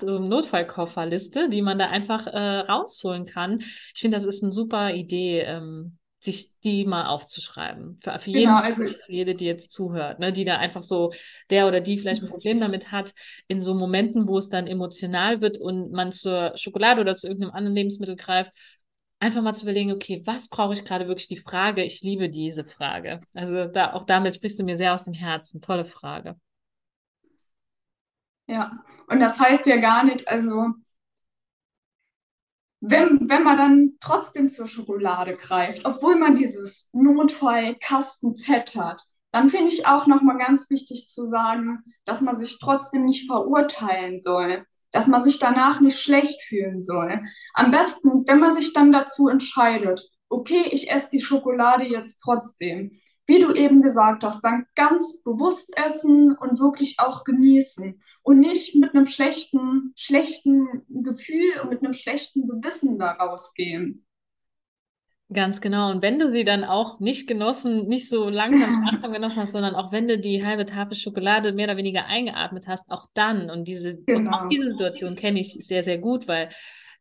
[0.00, 3.60] so eine Notfallkofferliste, die man da einfach äh, rausholen kann.
[3.60, 7.98] Ich finde, das ist eine super Idee, ähm, sich die mal aufzuschreiben.
[8.02, 11.12] Für, für, jeden, Genau, also für jede, die jetzt zuhört, ne, die da einfach so,
[11.50, 13.12] der oder die vielleicht ein Problem damit hat,
[13.48, 17.52] in so Momenten, wo es dann emotional wird und man zur Schokolade oder zu irgendeinem
[17.54, 18.50] anderen Lebensmittel greift,
[19.18, 21.82] einfach mal zu überlegen, okay, was brauche ich gerade wirklich die Frage?
[21.84, 23.20] Ich liebe diese Frage.
[23.34, 25.60] Also da, auch damit sprichst du mir sehr aus dem Herzen.
[25.60, 26.36] Tolle Frage.
[28.46, 30.74] ja, und das heißt ja gar nicht, also
[32.80, 39.02] wenn, wenn man dann trotzdem zur Schokolade greift, obwohl man dieses Notfall-Kasten-Set hat,
[39.32, 44.20] dann finde ich auch nochmal ganz wichtig zu sagen, dass man sich trotzdem nicht verurteilen
[44.20, 44.64] soll,
[44.96, 47.22] dass man sich danach nicht schlecht fühlen soll.
[47.52, 52.92] Am besten, wenn man sich dann dazu entscheidet, okay, ich esse die Schokolade jetzt trotzdem,
[53.26, 58.74] wie du eben gesagt hast, dann ganz bewusst essen und wirklich auch genießen und nicht
[58.76, 64.06] mit einem schlechten, schlechten Gefühl und mit einem schlechten Gewissen da rausgehen.
[65.32, 65.90] Ganz genau.
[65.90, 69.52] Und wenn du sie dann auch nicht genossen, nicht so langsam und achtsam genossen hast,
[69.52, 73.50] sondern auch wenn du die halbe Tafel Schokolade mehr oder weniger eingeatmet hast, auch dann.
[73.50, 76.50] Und diese, und auch Genau, diese Situation kenne ich sehr, sehr gut, weil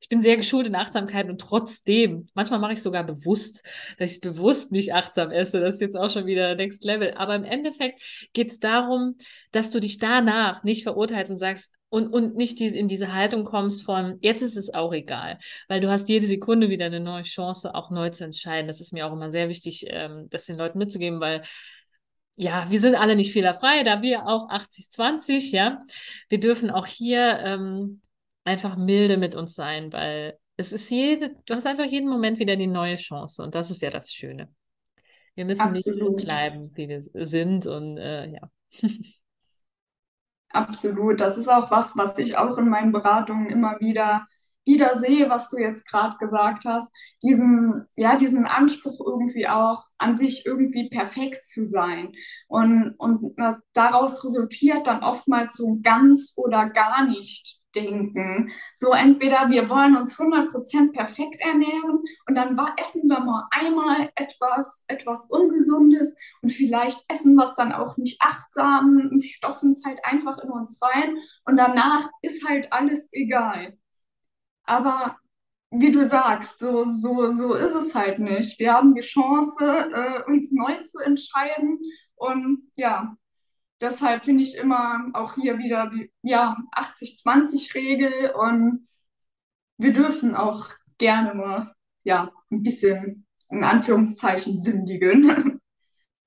[0.01, 3.63] ich bin sehr geschult in Achtsamkeit und trotzdem, manchmal mache ich sogar bewusst,
[3.97, 5.59] dass ich bewusst nicht achtsam esse.
[5.59, 7.13] Das ist jetzt auch schon wieder Next Level.
[7.15, 8.01] Aber im Endeffekt
[8.33, 9.17] geht es darum,
[9.51, 13.45] dass du dich danach nicht verurteilst und sagst, und, und nicht die, in diese Haltung
[13.45, 17.23] kommst von, jetzt ist es auch egal, weil du hast jede Sekunde wieder eine neue
[17.23, 18.67] Chance, auch neu zu entscheiden.
[18.67, 21.43] Das ist mir auch immer sehr wichtig, ähm, das den Leuten mitzugeben, weil
[22.35, 25.85] ja, wir sind alle nicht fehlerfrei, da wir auch 80-20, ja.
[26.27, 28.01] Wir dürfen auch hier ähm,
[28.43, 32.57] einfach milde mit uns sein, weil es ist jede, du hast einfach jeden Moment wieder
[32.57, 34.49] die neue Chance und das ist ja das Schöne.
[35.35, 36.17] Wir müssen nicht so absolut.
[36.17, 38.51] bleiben, wie wir sind und äh, ja.
[40.55, 41.19] Absolut.
[41.19, 44.25] Das ist auch was, was ich auch in meinen Beratungen immer wieder,
[44.63, 46.95] wieder sehe, was du jetzt gerade gesagt hast.
[47.21, 52.13] Diesen, ja, diesen Anspruch irgendwie auch an sich irgendwie perfekt zu sein.
[52.47, 53.35] Und, und
[53.73, 58.51] daraus resultiert dann oftmals so ganz oder gar nicht denken.
[58.75, 64.83] So entweder wir wollen uns 100% perfekt ernähren und dann essen wir mal einmal etwas,
[64.87, 69.99] etwas Ungesundes und vielleicht essen wir es dann auch nicht achtsam und stopfen es halt
[70.03, 73.77] einfach in uns rein und danach ist halt alles egal.
[74.63, 75.17] Aber
[75.71, 78.59] wie du sagst, so, so, so ist es halt nicht.
[78.59, 81.79] Wir haben die Chance, äh, uns neu zu entscheiden
[82.15, 83.17] und ja,
[83.81, 88.87] deshalb finde ich immer auch hier wieder wie, ja, 80-20-Regel und
[89.77, 95.59] wir dürfen auch gerne mal ja, ein bisschen in Anführungszeichen sündigen.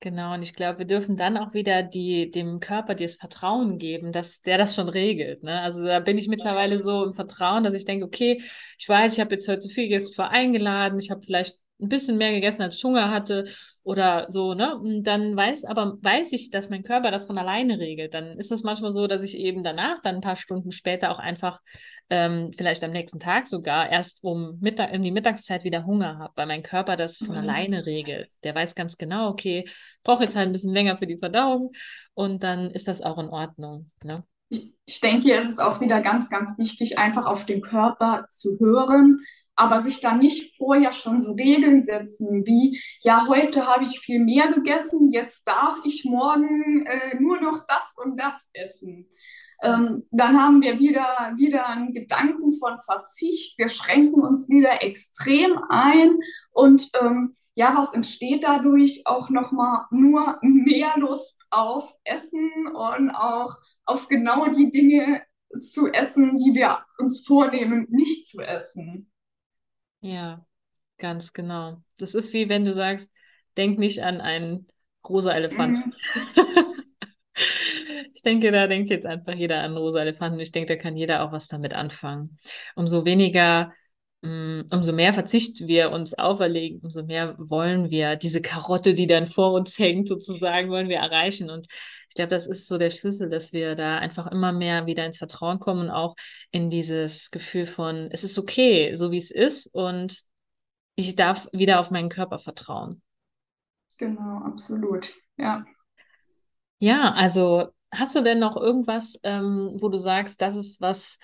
[0.01, 4.13] Genau, und ich glaube, wir dürfen dann auch wieder die, dem Körper das Vertrauen geben,
[4.13, 5.43] dass der das schon regelt.
[5.43, 5.61] Ne?
[5.61, 8.41] Also da bin ich mittlerweile so im Vertrauen, dass ich denke, okay,
[8.79, 11.89] ich weiß, ich habe jetzt heute zu viel ich war eingeladen, ich habe vielleicht ein
[11.89, 13.45] bisschen mehr gegessen, als ich Hunger hatte
[13.83, 14.77] oder so, ne?
[14.77, 18.15] Und dann weiß, aber weiß ich, dass mein Körper das von alleine regelt.
[18.15, 21.19] Dann ist es manchmal so, dass ich eben danach, dann ein paar Stunden später auch
[21.19, 21.61] einfach
[22.11, 26.33] ähm, vielleicht am nächsten Tag sogar erst um Mittag, in die Mittagszeit wieder Hunger habe,
[26.37, 28.31] weil mein Körper das von alleine regelt.
[28.45, 31.73] Der weiß ganz genau, okay, ich brauche jetzt halt ein bisschen länger für die Verdauung
[32.15, 33.91] und dann ist das auch in Ordnung.
[34.03, 34.25] Ne?
[34.49, 38.25] Ich, ich denke, hier ist es auch wieder ganz, ganz wichtig, einfach auf den Körper
[38.31, 39.21] zu hören,
[39.59, 44.21] aber sich da nicht vorher schon so Regeln setzen, wie, ja, heute habe ich viel
[44.21, 49.09] mehr gegessen, jetzt darf ich morgen äh, nur noch das und das essen.
[49.61, 53.59] Ähm, dann haben wir wieder, wieder einen Gedanken von Verzicht.
[53.59, 56.21] Wir schränken uns wieder extrem ein
[56.53, 59.03] und ähm, ja, was entsteht dadurch?
[59.07, 65.23] Auch nochmal nur mehr Lust auf Essen und auch auf genau die Dinge
[65.61, 69.11] zu essen, die wir uns vornehmen, nicht zu essen.
[70.01, 70.45] Ja,
[70.99, 71.83] ganz genau.
[71.99, 73.13] Das ist wie wenn du sagst,
[73.57, 74.69] denk nicht an einen
[75.09, 75.87] rosa Elefant.
[75.87, 75.95] Mhm.
[78.15, 80.41] Ich denke, da denkt jetzt einfach jeder an rosa Elefanten.
[80.41, 82.39] Ich denke, da kann jeder auch was damit anfangen.
[82.75, 83.73] Umso weniger,
[84.23, 89.53] umso mehr Verzicht wir uns auferlegen, umso mehr wollen wir diese Karotte, die dann vor
[89.53, 91.51] uns hängt, sozusagen, wollen wir erreichen.
[91.51, 91.69] Und
[92.09, 95.19] ich glaube, das ist so der Schlüssel, dass wir da einfach immer mehr wieder ins
[95.19, 96.17] Vertrauen kommen und auch
[96.51, 100.23] in dieses Gefühl von, es ist okay, so wie es ist und
[100.97, 103.03] ich darf wieder auf meinen Körper vertrauen.
[103.99, 105.13] Genau, absolut.
[105.37, 105.65] Ja.
[106.81, 111.19] Ja, also hast du denn noch irgendwas, ähm, wo du sagst, das ist was,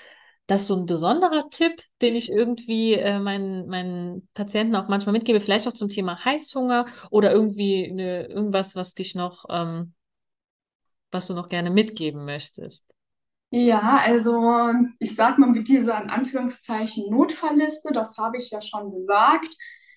[0.46, 5.14] das ist so ein besonderer Tipp, den ich irgendwie äh, meinen, meinen Patienten auch manchmal
[5.14, 9.94] mitgebe, vielleicht auch zum Thema Heißhunger oder irgendwie eine, irgendwas, was dich noch, ähm,
[11.10, 12.84] was du noch gerne mitgeben möchtest?
[13.50, 18.92] Ja, also ich sag mal mit dieser in Anführungszeichen Notfallliste, das habe ich ja schon
[18.92, 19.56] gesagt.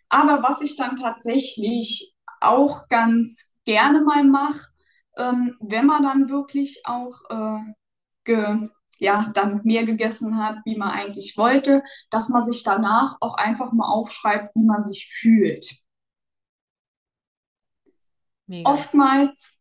[0.09, 4.67] Aber was ich dann tatsächlich auch ganz gerne mal mache,
[5.17, 7.59] ähm, wenn man dann wirklich auch äh,
[8.99, 13.71] ja, dann mehr gegessen hat, wie man eigentlich wollte, dass man sich danach auch einfach
[13.73, 15.77] mal aufschreibt, wie man sich fühlt.
[18.47, 18.69] Mega.
[18.69, 19.57] Oftmals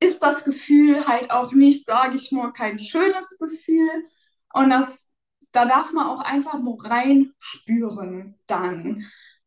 [0.00, 4.08] ist das Gefühl halt auch nicht, sage ich mal, kein schönes Gefühl.
[4.54, 5.10] Und das,
[5.52, 9.06] da darf man auch einfach mal reinspüren dann.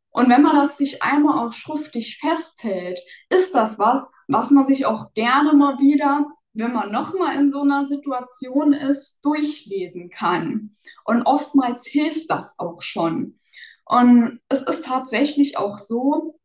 [0.10, 3.00] Und wenn man das sich einmal auch schriftlich festhält,
[3.30, 7.62] ist das was, was man sich auch gerne mal wieder, wenn man nochmal in so
[7.62, 10.76] einer Situation ist, durchlesen kann.
[11.04, 13.40] Und oftmals hilft das auch schon.
[13.86, 16.40] Und es ist tatsächlich auch so,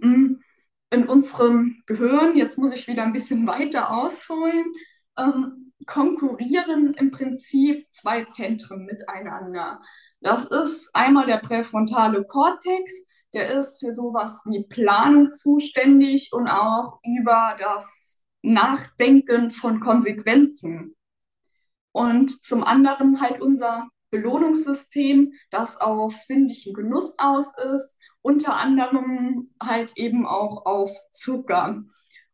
[0.00, 0.42] hm,
[0.90, 4.66] in unserem Gehirn, jetzt muss ich wieder ein bisschen weiter ausholen,
[5.18, 9.80] ähm, konkurrieren im Prinzip zwei Zentren miteinander.
[10.20, 12.92] Das ist einmal der präfrontale Kortex,
[13.32, 20.94] der ist für sowas wie Planung zuständig und auch über das Nachdenken von Konsequenzen.
[21.92, 29.92] Und zum anderen halt unser Belohnungssystem, das auf sinnlichen Genuss aus ist, unter anderem halt
[29.96, 31.82] eben auch auf Zucker.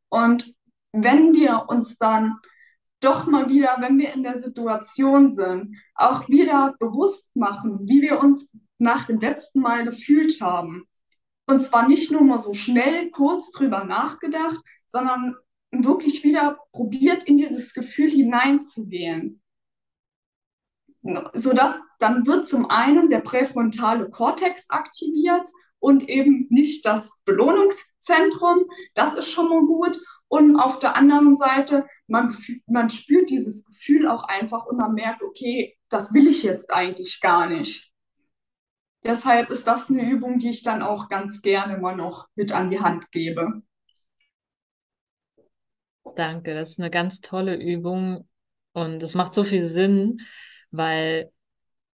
[0.08, 0.54] Und
[0.92, 2.38] wenn wir uns dann
[3.00, 8.20] doch mal wieder, wenn wir in der Situation sind, auch wieder bewusst machen, wie wir
[8.20, 10.84] uns nach dem letzten Mal gefühlt haben.
[11.46, 15.36] Und zwar nicht nur mal so schnell kurz drüber nachgedacht, sondern
[15.70, 19.42] wirklich wieder probiert, in dieses Gefühl hineinzugehen.
[21.32, 25.48] Sodass dann wird zum einen der präfrontale Kortex aktiviert
[25.78, 28.66] und eben nicht das Belohnungszentrum.
[28.94, 29.98] Das ist schon mal gut.
[30.28, 35.22] Und auf der anderen Seite, man, man spürt dieses Gefühl auch einfach und man merkt,
[35.22, 37.90] okay, das will ich jetzt eigentlich gar nicht.
[39.04, 42.70] Deshalb ist das eine Übung, die ich dann auch ganz gerne mal noch mit an
[42.70, 43.62] die Hand gebe.
[46.16, 48.28] Danke, das ist eine ganz tolle Übung
[48.72, 50.20] und es macht so viel Sinn,
[50.70, 51.30] weil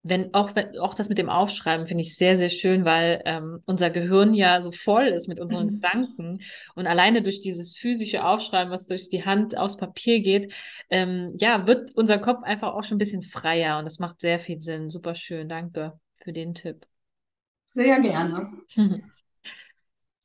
[0.05, 3.63] wenn auch, wenn, auch das mit dem Aufschreiben finde ich sehr, sehr schön, weil ähm,
[3.67, 5.75] unser Gehirn ja so voll ist mit unseren mhm.
[5.75, 6.41] Gedanken
[6.75, 10.53] und alleine durch dieses physische Aufschreiben, was durch die Hand aufs Papier geht,
[10.91, 14.41] ähm, ja, wird unser Kopf einfach auch schon ein bisschen freier und das macht sehr
[14.41, 14.91] viel Sinn.
[14.91, 16.87] Super schön, danke für den Tipp.
[17.75, 18.51] Sehr gerne.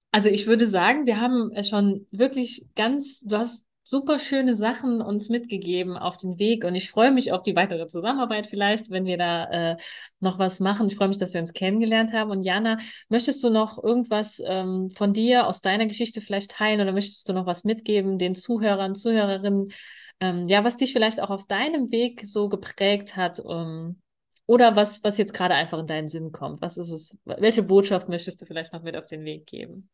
[0.10, 5.30] Also ich würde sagen, wir haben schon wirklich ganz, du hast super schöne Sachen uns
[5.30, 9.18] mitgegeben auf den Weg und ich freue mich auf die weitere Zusammenarbeit vielleicht, wenn wir
[9.18, 9.78] da äh,
[10.20, 10.88] noch was machen.
[10.88, 12.30] Ich freue mich, dass wir uns kennengelernt haben.
[12.30, 16.92] Und Jana, möchtest du noch irgendwas ähm, von dir aus deiner Geschichte vielleicht teilen oder
[16.92, 19.72] möchtest du noch was mitgeben den Zuhörern, Zuhörerinnen?
[20.20, 24.02] Ähm, ja, was dich vielleicht auch auf deinem Weg so geprägt hat ähm,
[24.48, 26.62] oder was, was jetzt gerade einfach in deinen Sinn kommt.
[26.62, 27.18] Was ist es?
[27.24, 29.90] Welche Botschaft möchtest du vielleicht noch mit auf den Weg geben?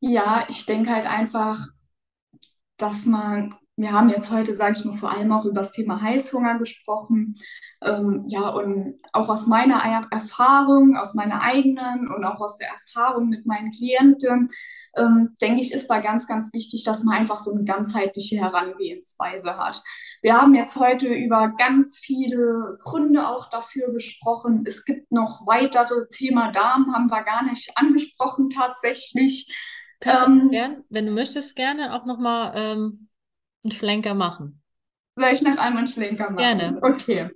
[0.00, 1.66] Ja, ich denke halt einfach,
[2.76, 6.00] dass man, wir haben jetzt heute, sage ich mal, vor allem auch über das Thema
[6.00, 7.36] Heißhunger gesprochen.
[7.82, 13.28] Ähm, ja, und auch aus meiner Erfahrung, aus meiner eigenen und auch aus der Erfahrung
[13.28, 14.50] mit meinen Klienten,
[14.96, 19.58] ähm, denke ich, ist da ganz, ganz wichtig, dass man einfach so eine ganzheitliche Herangehensweise
[19.58, 19.82] hat.
[20.22, 24.64] Wir haben jetzt heute über ganz viele Gründe auch dafür gesprochen.
[24.66, 29.48] Es gibt noch weitere Thema Darm, haben wir gar nicht angesprochen tatsächlich.
[30.00, 33.08] Kannst ähm, du gern, wenn du möchtest, gerne auch nochmal ähm,
[33.64, 34.62] einen Schlenker machen.
[35.16, 36.36] Soll ich noch einmal einen Schlenker machen?
[36.36, 36.78] Gerne.
[36.82, 37.30] Okay.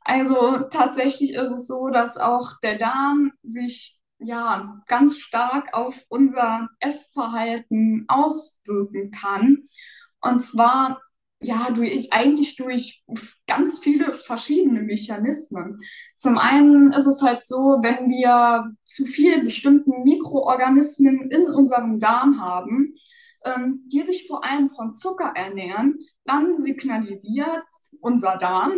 [0.00, 6.68] Also tatsächlich ist es so, dass auch der Darm sich ja ganz stark auf unser
[6.80, 9.68] Essverhalten auswirken kann.
[10.20, 11.00] Und zwar
[11.40, 13.04] ja, durch, eigentlich durch
[13.46, 15.78] ganz viele verschiedene Mechanismen.
[16.16, 22.40] Zum einen ist es halt so, wenn wir zu viel bestimmten Mikroorganismen in unserem Darm
[22.40, 22.94] haben,
[23.44, 27.66] ähm, die sich vor allem von Zucker ernähren, dann signalisiert
[28.00, 28.72] unser Darm,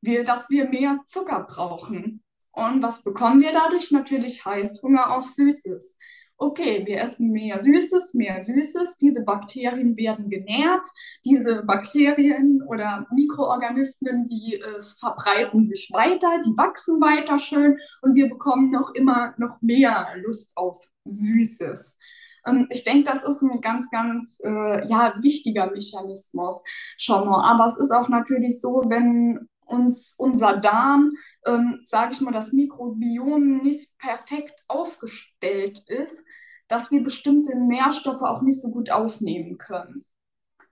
[0.00, 2.22] wir, dass wir mehr Zucker brauchen.
[2.52, 3.90] Und was bekommen wir dadurch?
[3.90, 5.96] Natürlich Heißhunger auf Süßes
[6.40, 10.86] okay, wir essen mehr Süßes, mehr Süßes, diese Bakterien werden genährt,
[11.24, 18.28] diese Bakterien oder Mikroorganismen, die äh, verbreiten sich weiter, die wachsen weiter schön und wir
[18.28, 21.98] bekommen noch immer noch mehr Lust auf Süßes.
[22.46, 26.62] Ähm, ich denke, das ist ein ganz, ganz äh, ja, wichtiger Mechanismus
[26.96, 27.44] schon mal.
[27.44, 31.10] Aber es ist auch natürlich so, wenn uns unser Darm,
[31.46, 36.24] ähm, sage ich mal, das Mikrobiom nicht perfekt aufgestellt ist,
[36.68, 40.04] dass wir bestimmte Nährstoffe auch nicht so gut aufnehmen können.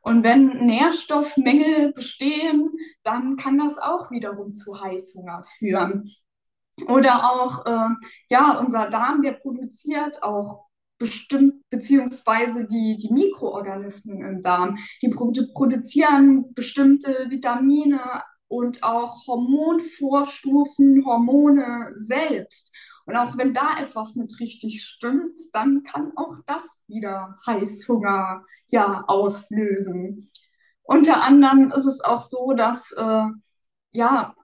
[0.00, 2.70] Und wenn Nährstoffmängel bestehen,
[3.02, 6.10] dann kann das auch wiederum zu Heißhunger führen.
[6.86, 7.94] Oder auch, äh,
[8.30, 10.68] ja, unser Darm, der produziert auch
[10.98, 18.00] bestimmt, beziehungsweise die, die Mikroorganismen im Darm, die produ produzieren bestimmte Vitamine
[18.48, 22.72] und auch Hormonvorstufen, Hormone selbst.
[23.04, 29.04] Und auch wenn da etwas nicht richtig stimmt, dann kann auch das wieder Heißhunger ja
[29.06, 30.30] auslösen.
[30.82, 33.26] Unter anderem ist es auch so, dass äh,
[33.92, 34.34] ja,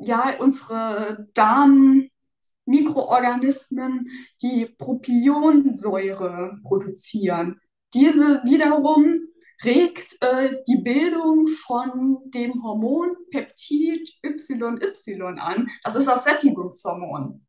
[0.00, 4.08] ja, unsere Darmmikroorganismen
[4.42, 7.60] die Propionsäure produzieren.
[7.94, 9.18] Diese wiederum
[9.64, 15.68] regt äh, die Bildung von dem Hormon Peptid YY an.
[15.82, 17.44] Das ist das Sättigungshormon.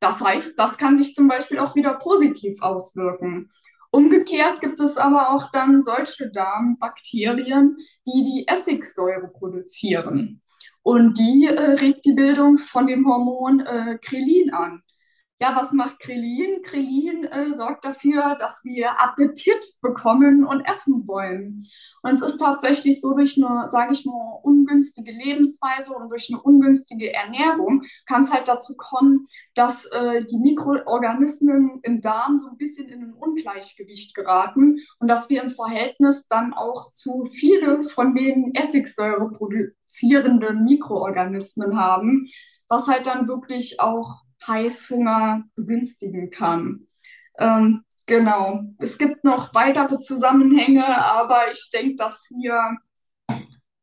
[0.00, 3.50] Das heißt, das kann sich zum Beispiel auch wieder positiv auswirken.
[3.90, 7.76] Umgekehrt gibt es aber auch dann solche Darmbakterien,
[8.06, 10.42] die die Essigsäure produzieren.
[10.82, 14.82] Und die äh, regt die Bildung von dem Hormon äh, Krelin an.
[15.40, 16.62] Ja, was macht Krelin?
[16.62, 21.64] Krelin äh, sorgt dafür, dass wir Appetit bekommen und essen wollen.
[22.02, 26.40] Und es ist tatsächlich so, durch eine, sage ich mal, ungünstige Lebensweise und durch eine
[26.40, 32.56] ungünstige Ernährung kann es halt dazu kommen, dass äh, die Mikroorganismen im Darm so ein
[32.56, 38.14] bisschen in ein Ungleichgewicht geraten und dass wir im Verhältnis dann auch zu viele von
[38.14, 42.24] den Essigsäure produzierenden Mikroorganismen haben,
[42.68, 46.86] was halt dann wirklich auch Heißhunger begünstigen kann.
[47.38, 48.62] Ähm, genau.
[48.78, 52.78] Es gibt noch weitere Zusammenhänge, aber ich denke, das hier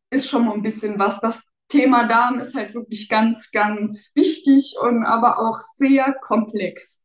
[0.09, 1.19] ist schon mal ein bisschen was.
[1.19, 7.00] Das Thema Darm ist halt wirklich ganz, ganz wichtig und aber auch sehr komplex.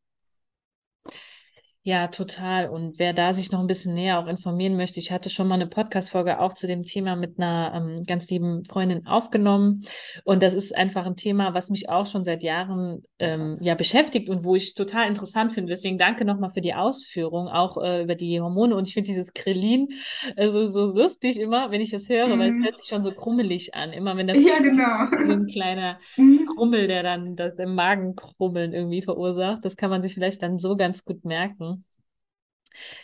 [1.86, 2.68] Ja, total.
[2.68, 5.54] Und wer da sich noch ein bisschen näher auch informieren möchte, ich hatte schon mal
[5.54, 9.84] eine Podcast-Folge auch zu dem Thema mit einer ähm, ganz lieben Freundin aufgenommen.
[10.24, 14.28] Und das ist einfach ein Thema, was mich auch schon seit Jahren ähm, ja beschäftigt
[14.28, 15.70] und wo ich total interessant finde.
[15.70, 18.74] Deswegen danke nochmal für die Ausführung, auch äh, über die Hormone.
[18.74, 19.86] Und ich finde dieses Krillin
[20.34, 22.40] äh, so, so lustig immer, wenn ich das höre, mhm.
[22.40, 22.64] weil es mhm.
[22.64, 23.92] hört sich schon so krummelig an.
[23.92, 25.06] Immer wenn das ja, genau.
[25.24, 26.45] so ein kleiner mhm.
[26.56, 29.64] Krummel, der dann das im Magenkrummeln irgendwie verursacht.
[29.64, 31.84] Das kann man sich vielleicht dann so ganz gut merken.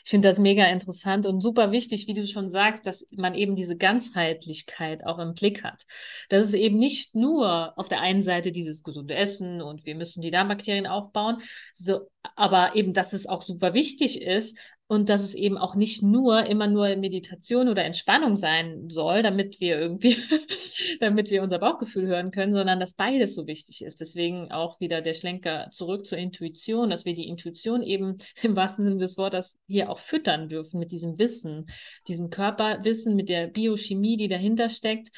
[0.05, 3.57] Ich finde das mega interessant und super wichtig, wie du schon sagst, dass man eben
[3.57, 5.85] diese Ganzheitlichkeit auch im Blick hat.
[6.29, 10.23] Dass es eben nicht nur auf der einen Seite dieses gesunde Essen und wir müssen
[10.23, 11.39] die Darmbakterien aufbauen,
[11.75, 14.59] so, aber eben, dass es auch super wichtig ist,
[14.93, 19.59] und dass es eben auch nicht nur immer nur Meditation oder Entspannung sein soll, damit
[19.59, 20.19] wir irgendwie,
[21.01, 24.03] damit wir unser Bauchgefühl hören können, sondern dass beides so wichtig ist.
[24.03, 28.85] Deswegen auch wieder der Schlenker zurück zur Intuition, dass wir die Intuition eben im wahrsten
[28.85, 31.71] Sinne des Wortes hier auch füttern dürfen mit diesem Wissen,
[32.07, 35.09] diesem Körperwissen, mit der Biochemie, die dahinter steckt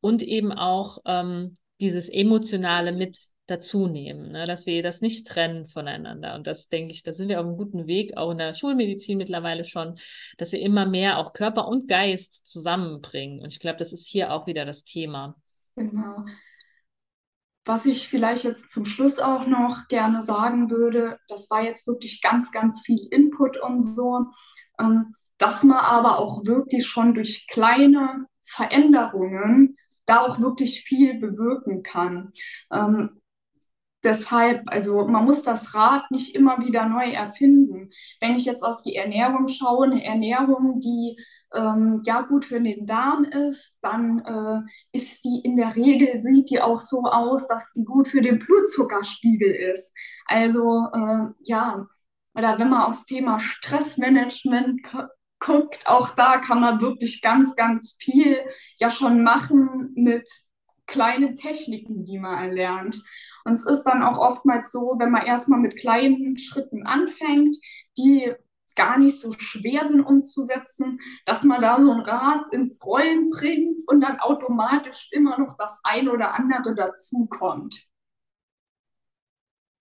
[0.00, 4.46] und eben auch ähm, dieses Emotionale mit dazu nehmen, ne?
[4.46, 6.34] dass wir das nicht trennen voneinander.
[6.34, 9.18] Und das denke ich, da sind wir auf einem guten Weg, auch in der Schulmedizin
[9.18, 9.98] mittlerweile schon,
[10.38, 13.40] dass wir immer mehr auch Körper und Geist zusammenbringen.
[13.40, 15.36] Und ich glaube, das ist hier auch wieder das Thema.
[15.76, 16.24] Genau.
[17.66, 22.20] Was ich vielleicht jetzt zum Schluss auch noch gerne sagen würde, das war jetzt wirklich
[22.22, 24.26] ganz, ganz viel Input und so,
[24.80, 29.76] ähm, dass man aber auch wirklich schon durch kleine Veränderungen
[30.06, 32.32] da auch wirklich viel bewirken kann.
[32.70, 33.20] Ähm,
[34.04, 37.90] deshalb, also man muss das Rad nicht immer wieder neu erfinden.
[38.20, 41.16] Wenn ich jetzt auf die Ernährung schaue, eine Ernährung, die
[41.54, 46.50] ähm, ja gut für den Darm ist, dann äh, ist die in der Regel, sieht
[46.50, 49.92] die auch so aus, dass die gut für den Blutzuckerspiegel ist.
[50.26, 51.86] Also äh, ja,
[52.34, 54.82] oder wenn man aufs Thema Stressmanagement
[55.38, 58.38] guckt, auch da kann man wirklich ganz, ganz viel
[58.78, 60.28] ja schon machen mit
[60.86, 63.02] kleinen Techniken, die man erlernt.
[63.44, 67.56] Und es ist dann auch oftmals so, wenn man erstmal mit kleinen Schritten anfängt,
[67.96, 68.32] die
[68.76, 73.80] gar nicht so schwer sind umzusetzen, dass man da so ein Rad ins Rollen bringt
[73.86, 77.86] und dann automatisch immer noch das ein oder andere dazukommt.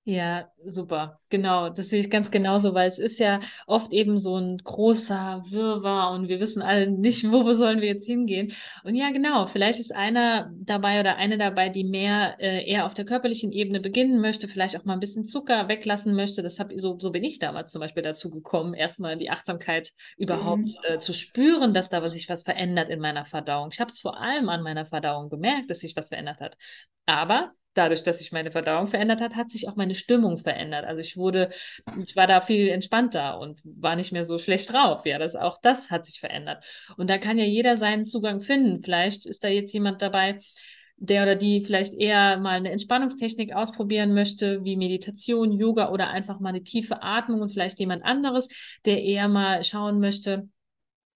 [0.06, 1.22] Ja, super.
[1.30, 5.46] Genau, das sehe ich ganz genauso, weil es ist ja oft eben so ein großer
[5.48, 8.52] Wirrwarr und wir wissen alle nicht, wo sollen wir jetzt hingehen.
[8.84, 12.94] Und ja, genau, vielleicht ist einer dabei oder eine dabei, die mehr äh, eher auf
[12.94, 16.44] der körperlichen Ebene beginnen möchte, vielleicht auch mal ein bisschen Zucker weglassen möchte.
[16.44, 20.64] Das hab, so, so bin ich damals zum Beispiel dazu gekommen, erstmal die Achtsamkeit überhaupt
[20.64, 20.96] mhm.
[20.96, 23.70] äh, zu spüren, dass da sich was verändert in meiner Verdauung.
[23.72, 26.58] Ich habe es vor allem an meiner Verdauung gemerkt, dass sich was verändert hat.
[27.06, 30.86] Aber dadurch, dass sich meine Verdauung verändert hat, hat sich auch meine Stimmung verändert.
[30.86, 31.50] Also ich wurde,
[32.06, 35.06] ich war da viel entspannter und war nicht mehr so schlecht drauf.
[35.06, 36.66] Ja, das auch das hat sich verändert.
[36.98, 38.84] Und da kann ja jeder seinen Zugang finden.
[38.84, 40.38] Vielleicht ist da jetzt jemand dabei,
[40.98, 46.40] der oder die vielleicht eher mal eine Entspannungstechnik ausprobieren möchte, wie Meditation, Yoga oder einfach
[46.40, 48.48] mal eine tiefe Atmung und vielleicht jemand anderes,
[48.86, 50.48] der eher mal schauen möchte,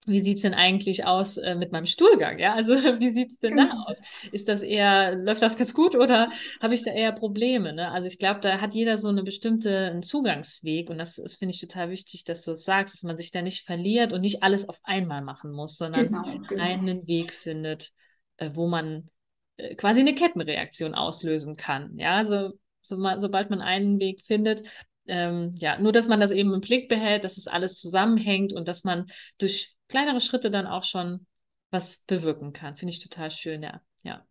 [0.06, 2.38] wie sieht's denn eigentlich aus äh, mit meinem Stuhlgang?
[2.38, 3.84] Ja, also wie sieht's denn da Genau.
[3.86, 3.98] aus?
[4.32, 6.30] Ist das eher, läuft das ganz gut oder
[6.60, 7.72] habe ich da eher Probleme?
[7.74, 7.90] Ne?
[7.90, 11.54] Also ich glaube, da hat jeder so eine bestimmte einen Zugangsweg und das, das finde
[11.54, 14.42] ich total wichtig, dass du es sagst, dass man sich da nicht verliert und nicht
[14.42, 16.62] alles auf einmal machen muss, sondern Genau, genau.
[16.62, 17.92] einen Weg findet,
[18.38, 19.10] äh, wo man
[19.56, 21.98] äh, quasi eine Kettenreaktion auslösen kann.
[21.98, 24.62] Ja, also so, sobald man einen Weg findet,
[25.06, 28.68] ähm, ja, nur dass man das eben im Blick behält, dass es alles zusammenhängt und
[28.68, 29.06] dass man
[29.38, 31.26] durch kleinere Schritte dann auch schon
[31.70, 32.76] was bewirken kann.
[32.76, 33.80] Finde ich total schön, ja.
[34.02, 34.26] Ja,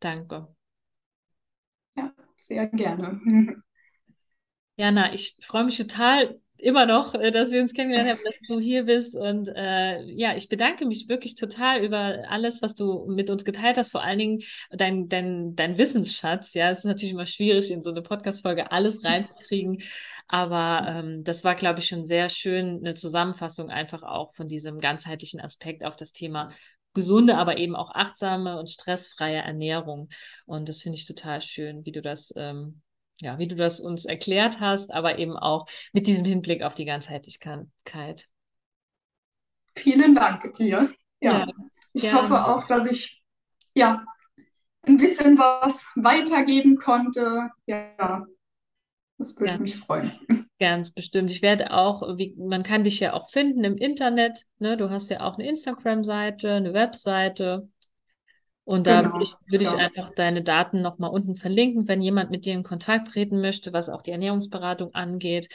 [0.00, 0.48] danke.
[1.96, 3.20] Ja, sehr gerne.
[4.76, 8.58] Jana, ich freue mich total immer noch, äh, dass wir uns kennengelernt haben, dass du
[8.58, 9.14] hier bist.
[9.14, 13.76] Und äh, ja, ich bedanke mich wirklich total über alles, was du mit uns geteilt
[13.76, 16.54] hast, vor allen Dingen dein, dein, dein Wissensschatz.
[16.54, 19.82] Ja, es ist natürlich immer schwierig, in so eine Podcast-Folge alles reinzukriegen.
[20.28, 24.78] Aber ähm, das war, glaube ich, schon sehr schön, eine Zusammenfassung einfach auch von diesem
[24.80, 26.50] ganzheitlichen Aspekt auf das Thema
[26.94, 30.08] gesunde, aber eben auch achtsame und stressfreie Ernährung.
[30.46, 32.80] Und das finde ich total schön, wie du das ähm,
[33.20, 36.84] ja, wie du das uns erklärt hast, aber eben auch mit diesem Hinblick auf die
[36.84, 38.28] Ganzheitlichkeit.
[39.76, 40.90] Vielen Dank dir.
[41.20, 41.46] Ja, Ja,
[41.92, 42.22] ich gerne.
[42.22, 43.22] hoffe auch, dass ich
[43.74, 44.04] ja
[44.82, 47.50] ein bisschen was weitergeben konnte.
[47.66, 48.26] Ja,
[49.18, 49.58] das würde Ja.
[49.58, 50.12] mich freuen.
[50.58, 51.30] Ganz bestimmt.
[51.30, 54.46] Ich werde auch, wie, man kann dich ja auch finden im Internet.
[54.58, 54.76] Ne?
[54.76, 57.68] Du hast ja auch eine Instagram-Seite, eine Webseite.
[58.64, 59.78] Und da Genau, würde ich, würde ich ja.
[59.78, 63.88] einfach deine Daten nochmal unten verlinken, wenn jemand mit dir in Kontakt treten möchte, was
[63.88, 65.48] auch die Ernährungsberatung angeht.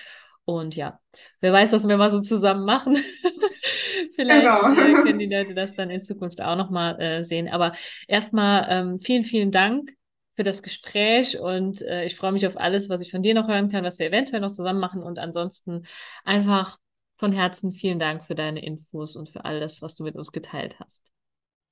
[0.44, 1.00] Und ja,
[1.42, 2.98] wer weiß, was wir mal so zusammen machen.
[4.16, 4.74] Vielleicht Genau.
[4.76, 7.48] äh, können die Leute das dann in Zukunft auch nochmal äh, sehen.
[7.50, 7.74] Aber
[8.08, 9.92] erstmal ähm, vielen, vielen Dank
[10.36, 13.48] für das Gespräch und äh, ich freue mich auf alles, was ich von dir noch
[13.48, 15.02] hören kann, was wir eventuell noch zusammen machen.
[15.04, 15.84] Und ansonsten
[16.26, 16.78] einfach
[17.18, 20.78] von Herzen vielen Dank für deine Infos und für alles, was du mit uns geteilt
[20.80, 21.02] hast.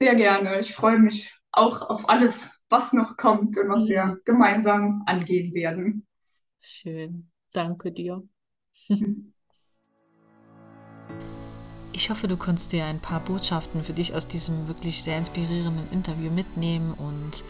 [0.04, 0.60] Sehr gerne.
[0.60, 6.06] Ich freue mich auch auf alles, was noch kommt und was wir gemeinsam angehen werden.
[6.60, 7.32] Schön.
[7.51, 8.28] Danke dir.
[11.96, 15.91] Ich hoffe, du konntest dir ein paar Botschaften für dich aus diesem wirklich sehr inspirierenden
[15.91, 17.44] Interview mitnehmen und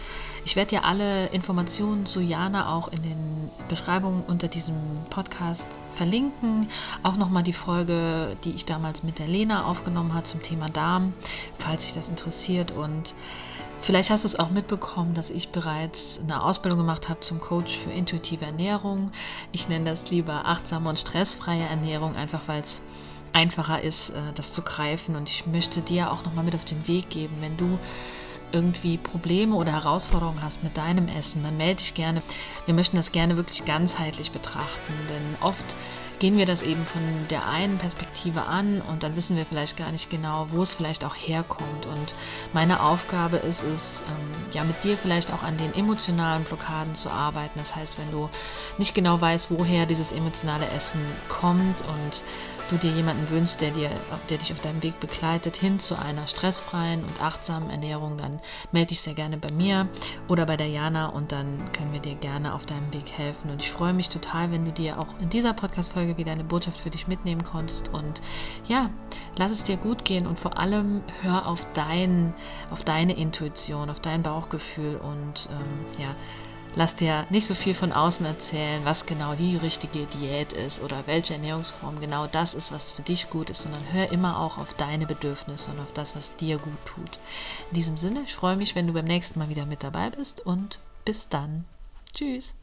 [0.44, 4.76] ich werde dir alle Informationen zu Jana auch in den Beschreibungen unter diesem
[5.10, 6.68] Podcast verlinken.
[7.04, 11.14] Auch nochmal die Folge, die ich damals mit der Lena aufgenommen habe zum Thema Darm,
[11.58, 13.16] falls dich das interessiert und
[13.80, 17.78] Vielleicht hast du es auch mitbekommen, dass ich bereits eine Ausbildung gemacht habe zum Coach
[17.78, 19.12] für intuitive Ernährung.
[19.52, 22.82] Ich nenne das lieber achtsame und stressfreie Ernährung, einfach weil es
[23.34, 25.16] einfacher ist, das zu greifen.
[25.16, 27.78] Und ich möchte dir auch nochmal mit auf den Weg geben, wenn du
[28.54, 32.22] irgendwie Probleme oder Herausforderungen hast mit deinem Essen, dann melde dich gerne.
[32.66, 35.76] Wir möchten das gerne wirklich ganzheitlich betrachten, denn oft
[36.20, 39.92] gehen wir das eben von der einen Perspektive an und dann wissen wir vielleicht gar
[39.92, 41.86] nicht genau, wo es vielleicht auch herkommt.
[41.86, 42.16] Und
[42.54, 47.10] meine Aufgabe ist es, ähm, ja, mit dir vielleicht auch an den emotionalen Blockaden zu
[47.10, 47.58] arbeiten.
[47.58, 48.30] Das heißt, wenn du
[48.78, 52.22] nicht genau weißt, woher dieses emotionale Essen kommt und
[52.70, 53.90] du dir jemanden wünschst, der, dir,
[54.30, 58.40] der dich auf deinem Weg begleitet, hin zu einer stressfreien und achtsamen Ernährung, dann
[58.72, 59.88] melde dich sehr gerne bei mir
[60.28, 63.52] oder bei der Jana und dann können wir dir gerne auf deinem Weg helfen.
[63.52, 66.80] Und ich freue mich total, wenn du dir auch in dieser Podcast-Folge wieder eine Botschaft
[66.80, 67.90] für dich mitnehmen konntest.
[67.94, 68.22] Und
[68.68, 68.90] ja,
[69.38, 72.34] lass es dir gut gehen und vor allem hör auf, dein,
[72.72, 76.16] auf deine Intuition, auf dein Bauchgefühl und ähm, ja,
[76.76, 81.04] Lass dir nicht so viel von außen erzählen, was genau die richtige Diät ist oder
[81.06, 84.74] welche Ernährungsform genau das ist, was für dich gut ist, sondern hör immer auch auf
[84.74, 87.20] deine Bedürfnisse und auf das, was dir gut tut.
[87.70, 90.42] In diesem Sinne, ich freue mich, wenn du beim nächsten Mal wieder mit dabei bist
[90.46, 91.66] und bis dann.
[92.14, 92.56] Tschüss.